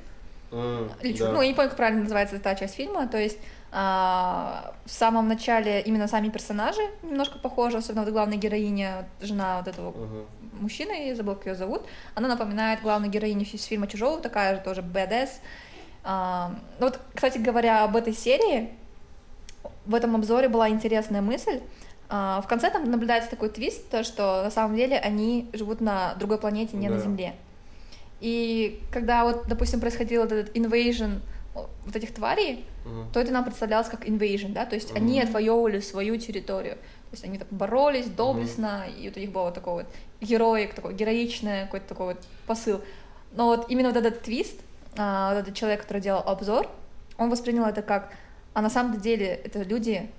[0.51, 1.31] Mm, да.
[1.31, 3.07] Ну, я не помню, как правильно называется эта часть фильма.
[3.07, 3.37] То есть
[3.71, 9.67] а, в самом начале именно сами персонажи немножко похожи, особенно вот главная героиня, жена вот
[9.67, 10.25] этого uh-huh.
[10.59, 11.83] мужчины, я забыла, как ее зовут.
[12.15, 15.29] Она напоминает главную героиню из фильма Чужого, такая же тоже badass.
[16.03, 18.71] А, ну вот, кстати говоря, об этой серии,
[19.85, 21.61] в этом обзоре была интересная мысль.
[22.09, 26.15] А, в конце там наблюдается такой твист, то, что на самом деле они живут на
[26.15, 26.95] другой планете, не да.
[26.95, 27.35] на Земле.
[28.19, 31.21] И когда вот, допустим, происходил этот invasion
[31.53, 33.11] вот этих тварей, uh-huh.
[33.11, 34.97] то это нам представлялось как invasion, да, то есть uh-huh.
[34.97, 39.01] они отвоевывали свою территорию, то есть они так боролись доблестно, uh-huh.
[39.01, 39.85] и вот у них был вот такой вот
[40.21, 42.81] героик, такой героичный какой-то такой вот посыл.
[43.33, 44.59] Но вот именно вот этот твист,
[44.97, 46.69] а, вот этот человек, который делал обзор,
[47.17, 48.13] он воспринял это как,
[48.53, 50.09] а на самом деле это люди,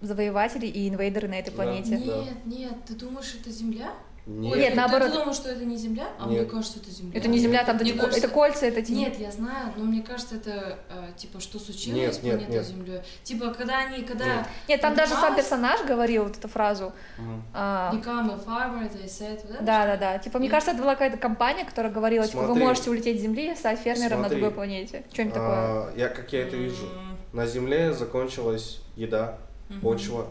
[0.00, 1.96] завоеватели и инвейдеры на этой планете.
[1.96, 3.92] Нет, нет, ты думаешь, это Земля?
[4.26, 5.10] Нет, Нет наоборот.
[5.12, 6.08] Ты думал, что это не Земля?
[6.18, 6.40] А Нет.
[6.40, 7.18] мне кажется, это Земля.
[7.18, 8.20] Это не Земля, там мне кажется...
[8.20, 9.00] это кольца, это тени.
[9.00, 12.50] Нет, я знаю, но мне кажется, это э, типа что случилось нет, с планетой нет,
[12.50, 12.66] нет.
[12.66, 13.00] Землей.
[13.22, 14.24] Типа, когда они, когда...
[14.24, 16.86] Нет, нет там даже сам персонаж говорил вот эту фразу.
[17.18, 17.42] Угу.
[17.52, 17.90] А...
[17.92, 19.58] A farmer, they said, да?
[19.60, 20.18] Да, да, да.
[20.18, 22.40] Типа, мне кажется, это была какая-то компания, которая говорила, Смотри.
[22.40, 24.22] типа, вы можете улететь с Земли и стать фермером Смотри.
[24.22, 25.04] на другой планете.
[25.12, 26.00] Что-нибудь а, такое.
[26.00, 26.88] Я, как я это вижу,
[27.34, 29.80] на Земле закончилась еда, Мгм.
[29.80, 30.26] почва,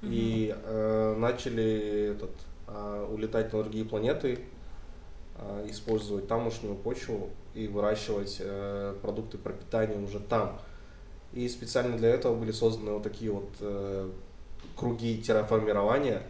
[0.00, 0.12] Мгм.
[0.12, 2.30] и э, начали этот,
[2.66, 4.38] а, улетать на другие планеты,
[5.36, 10.58] а, использовать тамошнюю почву и выращивать э, продукты пропитания уже там.
[11.34, 14.10] И специально для этого были созданы вот такие вот э,
[14.74, 16.22] круги терраформирования,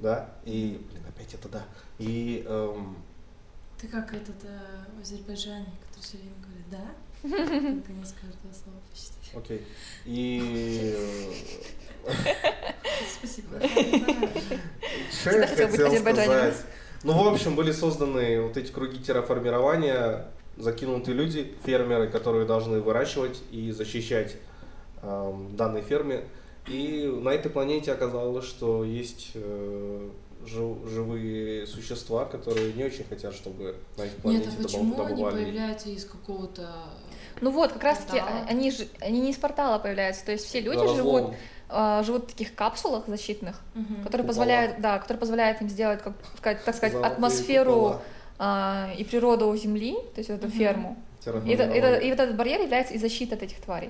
[0.00, 1.64] да, и, блин, опять это да,
[1.98, 2.96] и эм,
[3.80, 4.58] Ты как этот э,
[4.96, 6.90] в Азербайджане, который все время говорит, да?
[7.22, 9.36] Наконец каждое слово почти.
[9.36, 9.62] окей,
[10.06, 10.94] и
[12.06, 12.12] э,
[13.18, 13.60] Спасибо.
[15.10, 16.54] Что я хотел сказать?
[17.04, 23.40] Ну, в общем, были созданы вот эти круги терраформирования, закинуты люди, фермеры, которые должны выращивать
[23.52, 24.36] и защищать
[25.02, 26.24] эм, данной ферме.
[26.66, 30.10] И на этой планете оказалось, что есть э,
[30.44, 35.08] жив- живые существа, которые не очень хотят, чтобы на их планете Нет, а почему они
[35.10, 35.44] добывали.
[35.44, 36.68] появляются из какого-то...
[37.40, 38.40] Ну вот, как раз-таки, Портала.
[38.46, 40.96] а- они же, они не из портала появляются, то есть все люди Разлом.
[40.96, 41.34] живут,
[41.68, 43.86] а, живут в таких капсулах защитных, Мгм.
[44.02, 44.26] которые Купола.
[44.28, 48.00] позволяют, да, которые позволяют им сделать, как, сказать- так сказать, Золотые атмосферу
[48.40, 50.56] а, и природу Земли, то есть вот эту Мгм.
[50.56, 50.96] ферму.
[51.44, 53.88] И, это- это- и вот этот барьер является и защитой от этих тварей.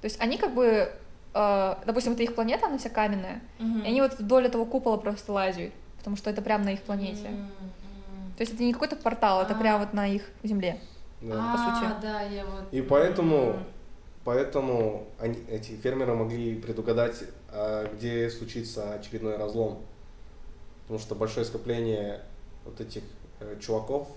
[0.00, 0.92] То есть они как бы,
[1.34, 3.82] а, допустим, это их планета, она вся каменная, Мгм.
[3.82, 7.26] и они вот вдоль этого купола просто лазят, потому что это прямо на их планете.
[7.28, 7.48] М.
[8.36, 9.56] То есть это не какой-то портал, это А.
[9.56, 10.78] прямо вот на их Земле.
[11.20, 11.52] Да.
[11.52, 11.92] по сути.
[11.92, 12.64] А, да, я вот...
[12.72, 13.58] И поэтому,
[14.24, 19.78] поэтому они, эти фермеры могли предугадать, а, где случится очередной разлом.
[20.82, 22.22] Потому что большое скопление
[22.64, 23.02] вот этих
[23.40, 24.08] э, чуваков,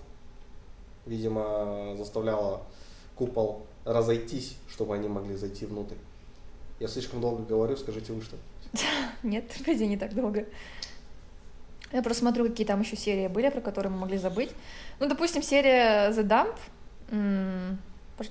[1.04, 2.62] видимо, заставляло
[3.16, 5.96] купол разойтись, чтобы они могли зайти внутрь.
[6.78, 8.36] Я слишком долго говорю, скажите вы что.
[9.22, 10.46] Нет, вроде не так долго.
[11.92, 14.50] Я просто смотрю, какие там еще серии были, про которые мы могли забыть.
[15.00, 16.56] Ну, допустим, серия The Dump.
[17.10, 17.78] М,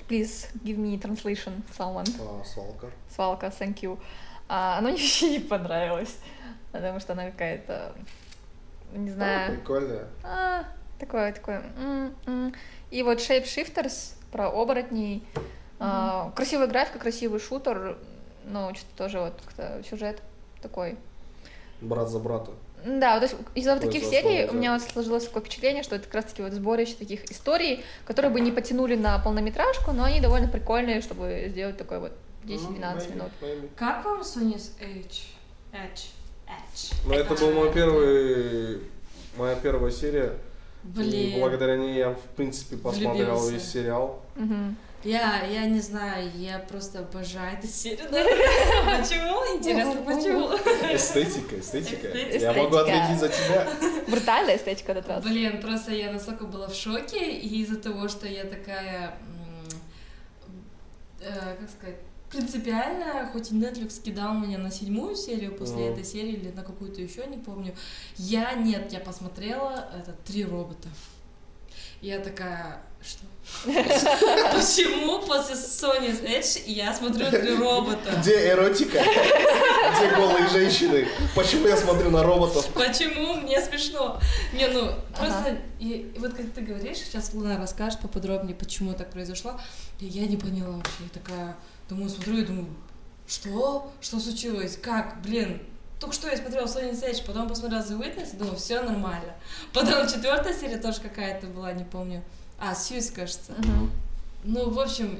[0.08, 2.06] Please give me translation, someone.
[2.20, 2.92] А, свалка.
[3.10, 4.00] Свалка, thank you.
[4.48, 6.18] А, она мне вообще не понравилась,
[6.72, 7.96] потому что она какая-то,
[8.94, 10.08] не А, знаю, прикольная.
[10.24, 10.64] а,
[11.00, 11.64] такое, такое.
[11.78, 12.54] м, м.
[12.92, 15.28] И вот Shapeshifters про оборотней.
[15.80, 17.98] А, красивая графика, красивый шутер,
[18.46, 20.22] но что-то тоже вот как-то сюжет
[20.62, 20.98] такой.
[21.82, 22.52] Брат за брата.
[22.86, 26.06] Да, то есть из-за вот таких серий у меня вот сложилось такое впечатление, что это
[26.06, 30.48] как раз-таки вот сборище таких историй, которые бы не потянули на полнометражку, но они довольно
[30.48, 32.12] прикольные, чтобы сделать такой вот
[32.46, 33.32] 10-12 минут.
[33.76, 35.24] Как вам Sony's Edge?
[35.72, 36.08] Edge.
[36.48, 36.94] Edge.
[37.06, 38.82] Ну, это был мой первый,
[39.38, 40.34] моя первая серия.
[40.84, 41.40] И Блин.
[41.40, 43.52] благодаря ней я, в принципе, посмотрел Влюбился.
[43.52, 44.22] весь сериал.
[44.36, 44.78] Мгм.
[45.04, 48.06] Я, я не знаю, я просто обожаю эту серию.
[48.10, 49.58] Почему?
[49.58, 50.50] Интересно, почему?
[50.94, 52.08] Эстетика, эстетика.
[52.38, 53.70] Я могу ответить за тебя.
[54.08, 55.24] Брутальная эстетика этот раз.
[55.24, 59.18] Блин, просто я настолько была в шоке и из-за того, что я такая,
[61.22, 61.96] э, как сказать,
[62.30, 65.94] принципиально, хоть и Netflix кидал меня на седьмую серию после Мгм.
[65.94, 67.74] этой серии или на какую-то еще, не помню.
[68.18, 70.90] Я нет, я посмотрела это три робота.
[72.02, 73.24] Я такая, что?
[73.66, 78.12] Почему после Sony's Edge я смотрю три робота?
[78.22, 79.00] Где эротика?
[79.02, 81.08] Где голые женщины?
[81.36, 82.66] Почему я смотрю на роботов?
[82.74, 84.20] Почему мне смешно?
[84.54, 85.58] Не, ну, просто, Ага.
[85.80, 89.60] и, вот как ты говоришь, сейчас Луна расскажет поподробнее, почему так произошло,
[90.00, 91.56] и я не поняла вообще, я такая,
[91.90, 92.68] думаю, смотрю и думаю,
[93.28, 93.92] что?
[94.00, 94.78] Что случилось?
[94.82, 95.22] Как?
[95.22, 95.62] Блин,
[96.00, 99.34] только что я смотрела Sony Sage, потом посмотрела The Witness, и думаю, все нормально.
[99.74, 102.24] Потом четвертая серия тоже какая-то была, не помню.
[102.60, 103.54] А, Сьюз, кажется.
[103.58, 103.92] Мгм.
[104.44, 105.20] Ну, в общем,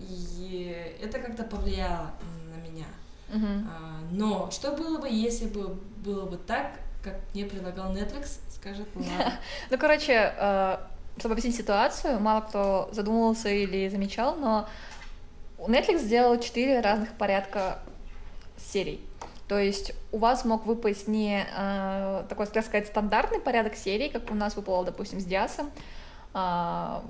[0.00, 2.10] и это как-то повлияло
[2.52, 2.86] на меня.
[3.32, 3.70] Мгм.
[3.70, 6.72] А, Но что было бы, если бы было бы так,
[7.02, 9.34] как мне предлагал Netflix, скажет Луна.
[9.70, 10.78] Ну, короче, э,
[11.18, 14.68] чтобы объяснить ситуацию, мало кто задумывался или замечал, но
[15.58, 17.78] Netflix сделал четыре разных порядка
[18.56, 19.00] серий.
[19.48, 24.30] То есть у вас мог выпасть не э, такой, так сказать, стандартный порядок серий, как
[24.30, 25.70] у нас выпало, допустим, с Диасом.
[26.32, 27.02] А,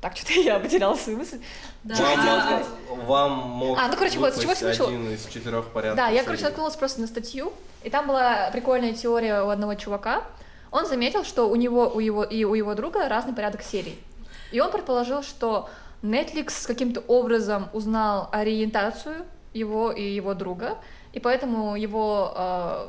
[0.00, 1.40] так, что-то я потеряла свою мысль.
[1.82, 2.50] Да, Вам, а,
[2.90, 4.88] мог- вам мог А, ну, короче, вот, с чего начала?
[4.88, 6.24] один из четырех порядков Да, я, серий.
[6.26, 10.24] короче, наткнулась просто на статью, и там была прикольная теория у одного чувака.
[10.70, 14.02] Он заметил, что у него у его, и у его друга разный порядок серий.
[14.50, 15.68] И он предположил, что
[16.02, 20.76] Netflix каким-то образом узнал ориентацию его и его друга,
[21.12, 22.88] и поэтому его э,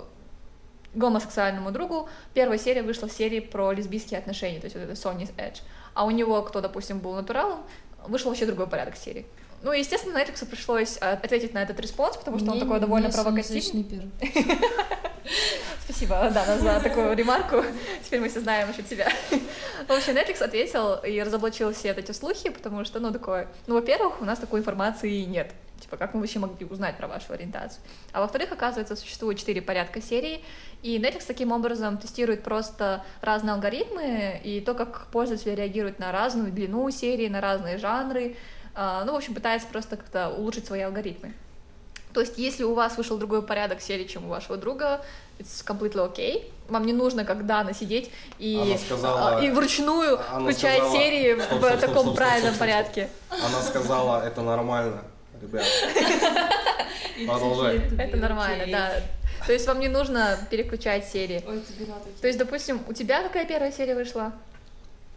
[0.95, 5.33] гомосексуальному другу первая серия вышла в серии про лесбийские отношения, то есть вот это Sony's
[5.37, 5.59] Edge.
[5.93, 7.59] А у него, кто, допустим, был натуралом,
[8.07, 9.25] вышел вообще другой порядок серий.
[9.63, 13.09] Ну, естественно, Netflix пришлось э, ответить на этот response, потому что он мне- такой довольно
[13.09, 14.11] провокативный.
[15.83, 17.63] Спасибо, Дана, за такую ремарку.
[18.03, 19.09] Теперь мы все знаем насчет тебя.
[19.87, 23.47] В общем, Netflix ответил и разоблачил все эти слухи, потому что, ну, такое...
[23.67, 25.51] Ну, во-первых, у нас такой информации нет.
[25.79, 27.81] Типа, как мы вообще могли узнать про вашу ориентацию?
[28.13, 30.43] А во-вторых, оказывается, существует четыре порядка серий,
[30.81, 36.51] и Netflix таким образом тестирует просто разные алгоритмы и то, как пользователи реагируют на разную
[36.51, 38.37] длину серии, на разные жанры.
[38.73, 41.33] А, Ну, в общем, пытается просто как-то улучшить свои алгоритмы.
[42.15, 45.01] То есть, если у вас вышел другой порядок серии, чем у вашего друга,
[45.37, 46.49] it's completely okay.
[46.69, 48.09] Вам не нужно, как Дана, сидеть
[48.39, 52.15] и, Она сказала- а, и вручную Она включать сказала- серии Стоп, в стоп, таком стоп,
[52.15, 53.09] правильном порядке.
[53.29, 55.01] Она сказала, это нормально.
[55.41, 55.65] Ребят,
[57.27, 57.81] Продолжай.
[57.99, 58.93] Это нормально, да.
[59.45, 61.43] То есть вам не нужно переключать серии.
[61.45, 61.61] Ой.
[62.21, 64.31] То есть, допустим, у тебя какая первая серия вышла?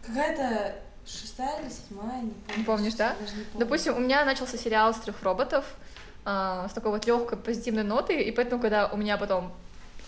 [0.05, 0.75] Какая-то
[1.07, 2.57] шестая или седьмая, не помню.
[2.57, 3.15] Не помнишь, да?
[3.21, 3.59] Даже не помню.
[3.65, 5.63] Допустим, у меня начался сериал с трех роботов
[6.31, 9.51] а, с такой вот легкой позитивной нотой, и поэтому, когда у меня потом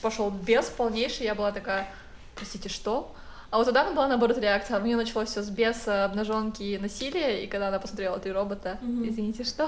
[0.03, 1.87] пошел без полнейший, я была такая,
[2.35, 3.11] простите, что?
[3.49, 4.79] А вот тогда была наоборот реакция.
[4.79, 8.77] У нее началось все с беса, обнаженки и насилия, и когда она посмотрела три робота,
[8.81, 9.09] Мгм.
[9.09, 9.67] извините, что?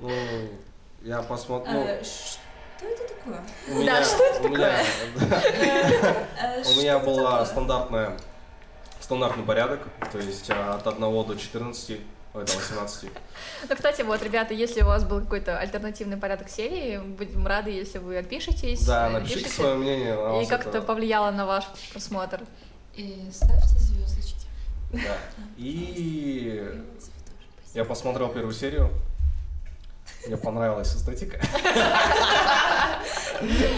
[0.00, 0.10] ну,
[1.02, 1.78] я посмотрю.
[1.78, 3.40] А, Что это такое?
[3.68, 4.80] у меня, что это у меня,
[6.42, 7.44] Э, У меня это была такое?
[7.46, 8.16] стандартная,
[9.00, 9.80] стандартный порядок,
[10.10, 12.00] то есть а, от 1 до 14,
[12.36, 13.10] ой, до 18.
[13.68, 17.98] Ну, кстати, вот, ребята, если у вас был какой-то альтернативный порядок серии, будем рады, если
[17.98, 18.84] вы отпишетесь.
[18.86, 20.14] Да, э, напишите свое мнение.
[20.14, 22.40] на И как это- это повлияло на ваш просмотр.
[22.94, 24.46] И ставьте звездочки.
[24.92, 25.16] Да.
[25.56, 26.82] И
[27.74, 28.90] я посмотрел первую серию.
[30.26, 31.38] Мне понравилась эстетика.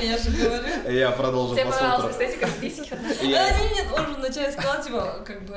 [0.02, 0.90] Я же говорю.
[0.90, 2.48] Я продолжил Тебе понравилась эстетика
[3.22, 5.54] я- нет, он вначале сказал, типа, как бы,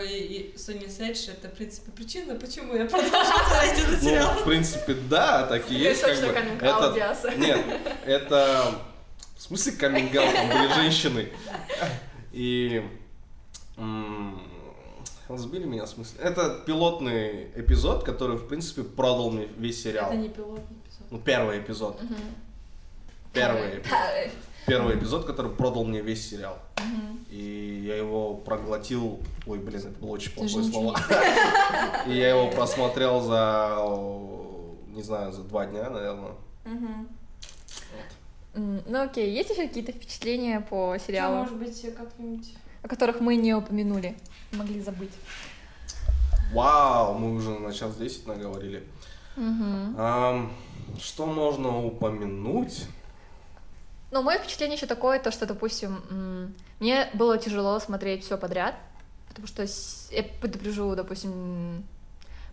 [0.55, 4.33] Sony Sage это, в принципе, причина, почему я продолжаю смотреть этот Ну, сериал.
[4.33, 6.01] в принципе, да, так и есть.
[6.01, 6.25] Как бы.
[6.65, 7.33] Это-.
[7.37, 7.59] Нет,
[8.05, 8.75] это...
[9.37, 11.29] В смысле каминг там были женщины.
[12.31, 12.83] И...
[15.37, 16.19] Сбили меня в смысле.
[16.21, 20.09] Это пилотный эпизод, который, в принципе, продал мне весь сериал.
[20.11, 20.77] Это не пилотный.
[21.11, 21.99] Ну, первый эпизод.
[23.33, 24.29] Первый, Э,
[24.65, 26.57] первый эпизод, который продал мне весь сериал.
[27.29, 29.19] И я его проглотил.
[29.45, 30.97] Ой, блин, это было очень плохое слово.
[32.07, 33.77] И я его просмотрел за,
[34.95, 36.31] не знаю, за два дня, наверное.
[38.53, 41.37] Ну окей, есть еще какие-то впечатления по сериалу?
[41.37, 42.53] Может быть, как-нибудь...
[42.83, 44.17] О которых мы не упомянули,
[44.53, 45.11] могли забыть.
[46.53, 48.83] Вау, мы уже на час 10 наговорили.
[49.37, 49.95] Угу.
[49.97, 50.49] А,
[50.99, 52.85] что можно упомянуть?
[54.11, 58.75] Ну, мое впечатление еще такое, то, что, допустим, мне было тяжело смотреть все подряд,
[59.29, 59.65] потому что
[60.11, 61.85] я предупрежу, допустим,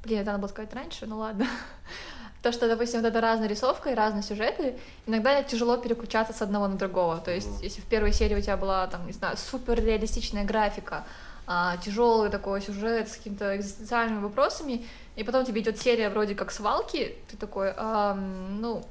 [0.05, 1.47] блин, это надо было сказать раньше, ну ладно.
[2.43, 6.69] То, что, допустим, вот эта разная рисовка и разные сюжеты, иногда тяжело переключаться с одного
[6.69, 7.19] на другого.
[7.19, 11.05] То есть, если в первой серии у тебя была, там, не знаю, супер реалистичная графика,
[11.49, 14.87] а, тяжелый такой сюжет с какими-то экзистенциальными вопросами,
[15.19, 18.85] и потом тебе идет серия вроде как свалки, ты такой, а, ну,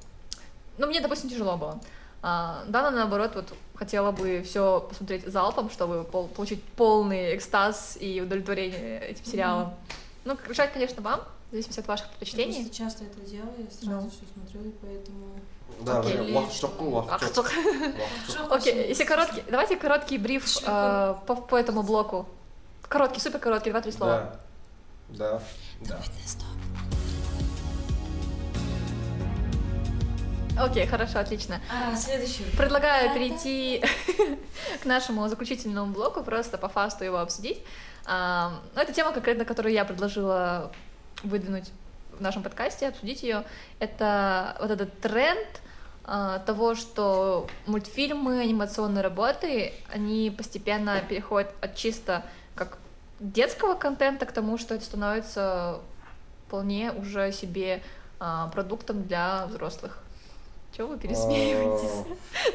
[0.77, 1.79] ну, мне, допустим, тяжело было.
[2.21, 8.19] А, Дана, наоборот, вот хотела бы все посмотреть залпом, чтобы пол- получить полный экстаз и
[8.19, 9.67] удовлетворение этим сериалом.
[9.67, 9.95] Mm-hmm.
[10.25, 12.63] Ну, решать, конечно, вам, в зависимости от ваших предпочтений.
[12.63, 14.09] Я часто это делаю, я сразу ну.
[14.09, 15.27] все смотрю, и поэтому...
[15.79, 16.33] Да, okay.
[16.33, 17.51] Вахчок.
[18.49, 22.25] Окей, если короткий, давайте короткий бриф э, по, по этому блоку.
[22.89, 24.39] Короткий, супер короткий, два-три слова.
[25.09, 25.43] Да, да,
[25.81, 25.99] да.
[30.59, 31.61] Окей, хорошо, отлично.
[31.71, 32.43] А, следующий.
[32.57, 33.83] Предлагаю перейти
[34.81, 37.59] к нашему заключительному блоку, просто по фасту его обсудить.
[38.07, 40.71] А, ну, это тема конкретно, которую я предложила
[41.21, 41.71] выдвинуть
[42.11, 43.43] в нашем подкасте, обсудить ее.
[43.77, 45.61] Это вот этот тренд
[46.05, 52.25] а, того, что мультфильмы, анимационные работы, они постепенно переходят от чисто
[53.19, 55.79] детского контента к тому, что это становится
[56.47, 57.83] вполне уже себе
[58.19, 59.99] а, продуктом для взрослых.
[60.75, 62.05] Чего вы пересмеиваетесь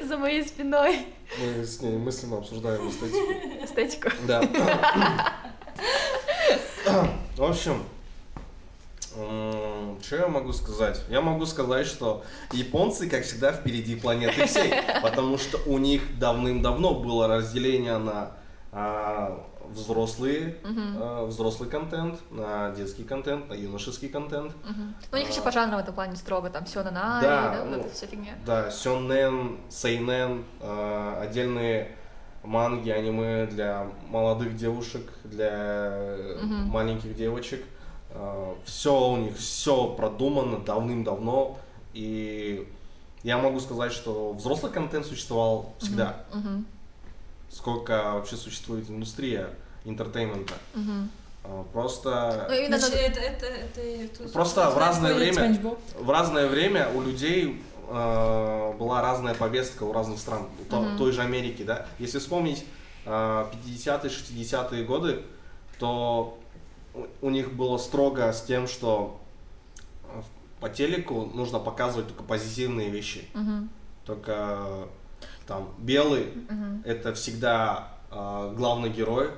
[0.00, 0.04] а.
[0.06, 1.06] за моей спиной?
[1.38, 3.64] Мы с ней мысленно обсуждаем эстетику.
[3.64, 4.10] Эстетику?
[4.26, 4.42] Да.
[7.36, 7.82] В общем,
[9.14, 11.00] что я могу сказать?
[11.08, 16.94] Я могу сказать, что японцы, как всегда, впереди планеты всей, потому что у них давным-давно
[16.94, 18.32] было разделение на
[18.72, 21.24] а, взрослые, uh-huh.
[21.24, 24.52] э, взрослый контент, на детский контент, на юношеский контент.
[24.52, 24.92] Uh-huh.
[25.10, 27.64] Ну, у них а, еще по жанру в этом плане строго, там на да, да,
[27.64, 28.34] ну, вот эта вся фигня.
[28.46, 31.96] Да, сёнэн, сейнэн, э, отдельные
[32.42, 36.64] манги, аниме для молодых девушек, для uh-huh.
[36.66, 37.64] маленьких девочек.
[38.10, 41.58] Э, все у них, все продумано давным-давно,
[41.94, 42.68] и
[43.22, 46.24] я могу сказать, что взрослый контент существовал всегда.
[46.32, 46.42] Uh-huh.
[46.42, 46.64] Uh-huh
[47.52, 49.50] сколько вообще существует индустрия
[49.84, 50.54] entertainment а.
[50.74, 51.68] Угу.
[51.72, 55.60] Просто ну, именно Значит, это, это, это, это, просто в разное время
[55.98, 60.98] в разное время у людей э, была разная повестка у разных стран, угу.
[60.98, 61.86] той же Америки, да.
[61.98, 62.64] Если вспомнить
[63.04, 65.22] э, 50-е, 60-е годы,
[65.80, 66.38] то
[67.20, 69.20] у них было строго с тем, что
[70.60, 73.68] по телеку нужно показывать только позитивные вещи, угу.
[74.04, 74.86] только
[75.46, 76.84] там белый uh-huh.
[76.84, 79.30] это всегда э, главный герой,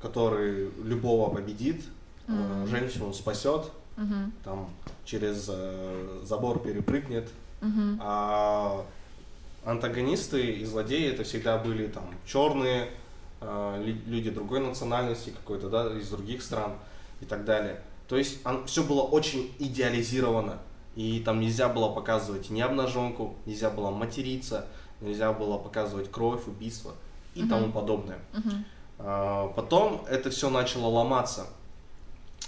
[0.00, 1.84] который любого победит,
[2.26, 2.64] uh-huh.
[2.64, 4.30] э, женщину спасет, uh-huh.
[4.44, 4.68] там
[5.04, 7.28] через э, забор перепрыгнет.
[7.60, 7.98] Uh-huh.
[8.00, 8.84] А
[9.64, 12.90] антагонисты и злодеи это всегда были там черные
[13.40, 16.74] э, люди другой национальности какой-то, да, из других стран
[17.20, 17.80] и так далее.
[18.08, 20.58] То есть он, все было очень идеализировано.
[20.94, 24.66] И там нельзя было показывать ни обнаженку, нельзя было материться,
[25.00, 26.92] нельзя было показывать кровь, убийства
[27.34, 27.48] и uh-huh.
[27.48, 28.18] тому подобное.
[28.32, 28.64] Uh-huh.
[28.98, 31.46] А, потом это все начало ломаться.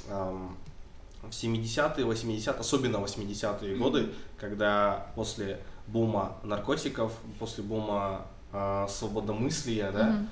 [0.09, 3.77] В 70-е, 80-е, особенно 80-е uh-huh.
[3.77, 10.27] годы, когда после бума наркотиков, после бума а, свободомыслия, да, uh-huh.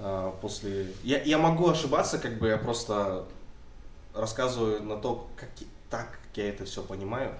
[0.00, 0.92] а, после...
[1.04, 3.24] Я, я могу ошибаться, как бы я просто
[4.14, 5.50] рассказываю на то, как,
[5.88, 7.34] так, как я это все понимаю.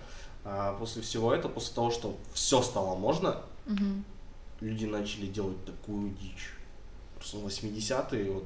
[0.45, 3.37] А после всего этого, после того, что все стало можно,
[3.67, 4.03] угу
[4.63, 6.53] люди начали делать такую дичь.
[7.17, 8.45] Просто 80-е вот,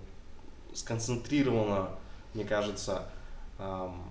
[0.75, 1.91] сконцентрирована,
[2.35, 3.09] мне кажется,
[3.59, 4.03] эм,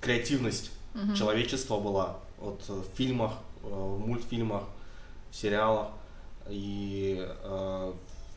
[0.00, 1.14] креативность угу.
[1.14, 3.32] человечества была вот в фильмах,
[3.62, 4.64] э, в мультфильмах,
[5.30, 5.88] в сериалах.
[6.48, 7.92] И э,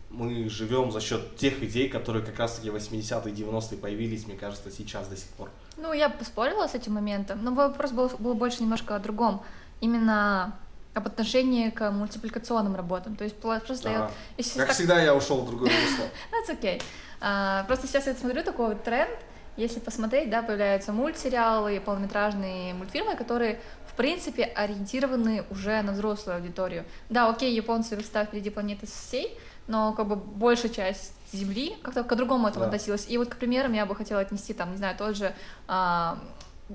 [0.09, 5.07] мы живем за счет тех идей, которые как раз-таки 80-е, 90-е появились, мне кажется, сейчас
[5.07, 5.49] до сих пор.
[5.77, 9.43] Ну, я поспорила с этим моментом, но вопрос был, был больше немножко о другом.
[9.79, 10.57] Именно
[10.99, 13.15] об отношении к мультипликационным работам.
[13.15, 14.11] То есть просто я...
[14.37, 14.75] Если как так...
[14.75, 16.05] всегда, я ушел в другое русло.
[16.31, 16.81] That's okay.
[17.21, 19.09] Uh, просто сейчас я смотрю такой вот тренд,
[19.57, 26.85] если посмотреть, да, появляются мультсериалы, полнометражные мультфильмы, которые, в принципе, ориентированы уже на взрослую аудиторию.
[27.09, 32.47] Да, окей, японцы выстав впереди планеты всей, но как бы большая часть земли, как-то по-другому
[32.47, 32.67] этому Да.
[32.67, 33.05] относилась.
[33.09, 35.33] И вот к примерам я бы хотела отнести, там, не знаю, тот же
[35.67, 36.17] а,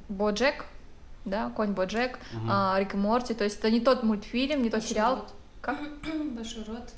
[0.08, 0.66] Боджек,
[1.24, 2.18] да, Конь Боджек,
[2.48, 5.16] а, Рик и Морти, то есть это не тот мультфильм, не тот Большой сериал.
[5.16, 5.34] рот.
[5.60, 5.78] Как?
[6.36, 6.90] Большой рот.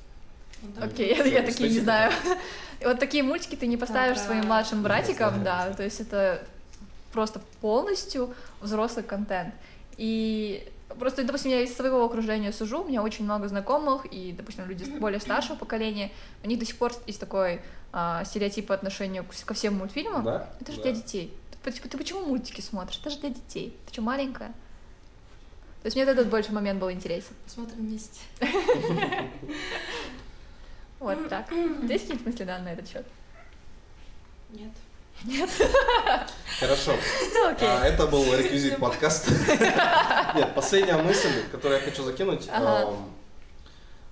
[0.81, 2.12] Окей, я, Всё, я такие не знаю.
[2.85, 6.43] Вот такие мультики ты не поставишь своим младшим братикам, да, то есть это
[7.12, 9.55] просто полностью взрослый контент.
[9.97, 14.66] И просто, допустим, я из своего окружения сужу, у меня очень много знакомых, и, допустим,
[14.69, 16.11] люди более старшего поколения,
[16.44, 17.61] у них до сих пор есть такой
[17.93, 20.23] а, стереотип по отношению ко всем мультфильмам.
[20.24, 20.51] Да?
[20.61, 20.82] Это же Да.
[20.82, 21.32] для детей.
[21.66, 22.98] Ты, ты- почему мультики смотришь?
[23.01, 23.76] Это же для детей.
[23.86, 24.48] Ты что, маленькая?
[25.82, 27.34] То есть мне этот больше момент был интересен.
[27.44, 28.20] Посмотрим вместе.
[30.98, 31.51] Вот так.
[31.82, 33.06] Есть какие-то мысли, да, на этот счет?
[34.51, 34.70] Нет.
[36.59, 36.93] Хорошо.
[37.34, 37.68] Ну, окей.
[37.68, 39.30] А, это был реквизит подкаста.
[40.34, 42.48] Нет, последняя мысль, которую я хочу закинуть.
[42.51, 42.90] Ага.
[42.93, 42.97] Эм,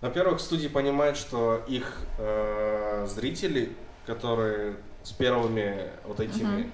[0.03, 3.75] Во-первых, студии понимают, что их э, зрители,
[4.07, 6.73] которые с первыми вот этими Мгм.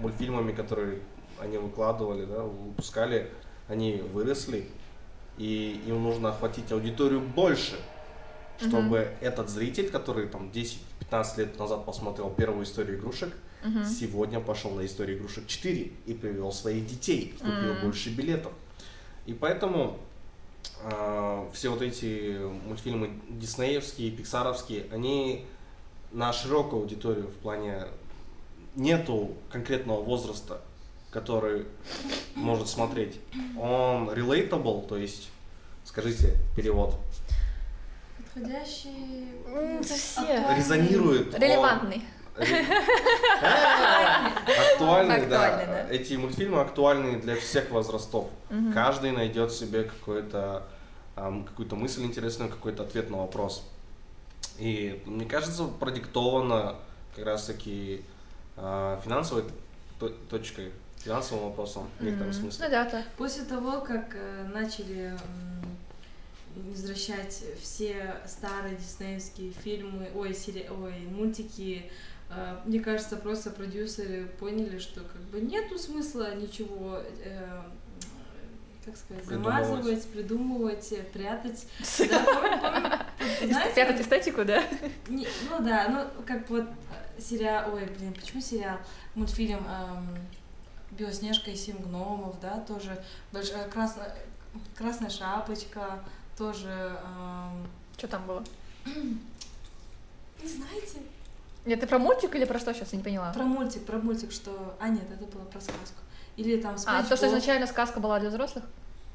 [0.00, 0.98] Мультфильмами, которые
[1.38, 3.30] они выкладывали, да, выпускали,
[3.68, 4.66] они выросли,
[5.38, 7.78] и им нужно охватить аудиторию больше,
[8.58, 13.32] чтобы этот зритель, который там 10-15 лет назад посмотрел первую историю игрушек,
[13.62, 13.84] Мгм.
[13.84, 17.80] сегодня пошел на историю игрушек 4 и привел своих детей, купил М.
[17.80, 18.52] больше билетов.
[19.26, 19.98] И поэтому
[20.82, 25.44] э, все вот эти мультфильмы диснеевские, пиксаровские, они
[26.10, 27.84] на широкую аудиторию в плане
[28.90, 30.60] нету конкретного возраста,
[31.10, 31.66] который
[32.34, 33.20] может смотреть.
[33.58, 35.28] Он relatable, то есть,
[35.84, 36.94] скажите, перевод,
[38.34, 39.28] Подходящий.
[39.46, 40.20] М, это все.
[40.20, 40.56] Актуальный.
[40.56, 41.34] резонирует.
[41.34, 42.04] он- Релевантный.
[42.36, 42.64] Ре-
[44.72, 45.46] Актуальные, да.
[45.46, 45.88] Актуальный, да.
[45.90, 48.28] Эти мультфильмы актуальны для всех возрастов.
[48.72, 50.62] Каждый найдет себе какой-то,
[51.16, 53.64] ам, какую-то мысль интересную, какой-то ответ на вопрос.
[54.58, 56.76] И мне кажется, продиктовано
[57.16, 58.02] как раз-таки
[58.56, 59.44] финансовой
[59.98, 62.64] то- точкой, финансовым вопросом в некотором М, смысле.
[62.66, 63.04] Ну да, да.
[63.16, 65.14] После того, как э, начали
[66.56, 70.68] возвращать все старые диснеевские фильмы, ой, сери...
[70.68, 71.90] ой, мультики,
[72.30, 77.60] э, мне кажется, просто продюсеры поняли, что как бы нету смысла ничего, э,
[78.84, 79.66] как сказать, Придумывать.
[79.66, 81.66] замазывать, придумывать, прятать.
[82.10, 84.62] Да, помню- помню, знаете, Пятать вот- эстетику, да?
[85.08, 86.64] не- ну да, ну как вот
[87.20, 88.78] сериал, ой, блин, почему сериал,
[89.14, 90.18] мультфильм эм,
[90.92, 93.02] Белоснежка и семь гномов, да, тоже
[93.32, 94.14] большая красная,
[94.76, 96.02] красная шапочка,
[96.36, 97.66] тоже, эм,
[97.96, 98.42] Что там было?
[98.86, 100.98] не знаете,
[101.66, 102.92] Нет, ты про мультик или про что сейчас?
[102.92, 103.32] Я не поняла.
[103.32, 106.00] про мультик, про мультик, что, а нет, это было про сказку.
[106.36, 108.64] Или там А, то, что изначально сказка была для взрослых?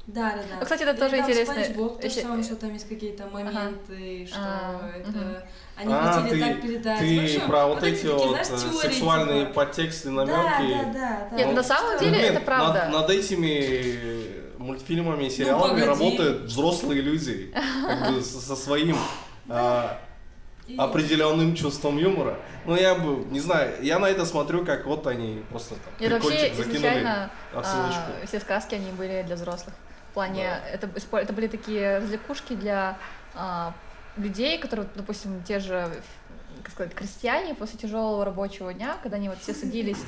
[0.06, 0.56] Да, да, да.
[0.58, 1.54] Ну, кстати, это Или тоже интересно.
[1.54, 5.46] Спанч Боб, то же самое, что там есть какие-то моменты, что А, это...
[5.76, 6.98] Они А, хотели ты, так передать.
[7.00, 9.52] ты общем, про вот, эти такие, вот знаешь, э, теории, сексуальные типа.
[9.54, 10.72] подтексты, Да, намеки.
[10.74, 11.36] да, да, да.
[11.36, 12.84] Нет, Ну, на самом деле Нет, это правда.
[12.84, 15.86] Над, над этими мультфильмами и сериалами погоди.
[15.86, 17.52] работают взрослые люди
[17.86, 18.96] как бы со, со своим
[19.48, 19.98] а,
[20.66, 22.38] И- определенным чувством юмора.
[22.64, 26.12] Ну, я бы, не знаю, я на это смотрю, как вот они просто там Нет,
[26.12, 28.00] вообще прикольчик закинули изначально отсылочку.
[28.22, 29.74] а, все сказки, они были для взрослых.
[30.16, 32.96] В плане, это, испо- это были такие развлекушки для
[33.34, 33.74] а,
[34.16, 35.90] людей, которые, допустим, те же,
[36.62, 39.98] как сказать, крестьяне после тяжелого рабочего дня, когда они вот все садились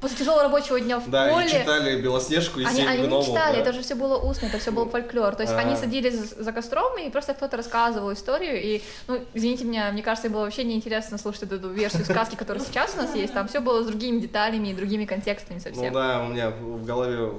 [0.00, 3.26] после тяжелого рабочего дня в Да, поле, и читали Белоснежку и Они, семь они гномов.
[3.26, 3.62] не читали, да.
[3.62, 5.34] это же все было устно, это все был фольклор.
[5.34, 5.62] То есть Ага.
[5.62, 8.62] они садились за- костром, и просто кто-то рассказывал историю.
[8.62, 12.62] И, ну, извините меня, мне кажется, было вообще неинтересно слушать эту, эту версию сказки, которая
[12.64, 13.34] сейчас у нас есть.
[13.34, 15.82] Там все было с другими деталями и другими контекстами совсем.
[15.92, 17.32] Ну да, у меня в голове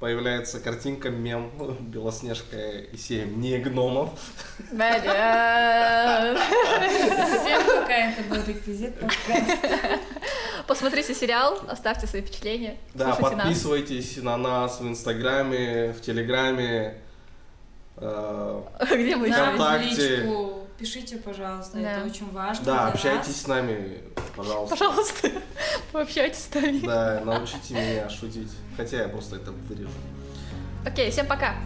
[0.00, 1.50] появляется картинка, мем
[1.80, 4.10] Белоснежка и семь не гномов.
[6.40, 9.98] Всем пока это был реквизит подкаста.
[10.66, 12.78] Посмотрите сериал, оставьте свои впечатления.
[12.94, 13.18] Да, нас.
[13.18, 16.94] подписывайтесь на нас в Инстаграме, в Телеграме.
[17.96, 18.62] э,
[18.92, 19.30] Где мы?
[19.30, 20.28] ВКонтакте.
[20.80, 21.92] Пишите, пожалуйста, Да.
[21.98, 23.36] это очень важно Да, для общайтесь нас.
[23.42, 24.00] с нами,
[24.34, 24.76] пожалуйста.
[24.76, 25.30] Пожалуйста,
[25.92, 26.78] пообщайтесь с нами.
[26.80, 28.50] Да, научите меня шутить.
[28.76, 29.90] Хотя я просто это вырежу.
[30.86, 31.56] Окей, всем пока.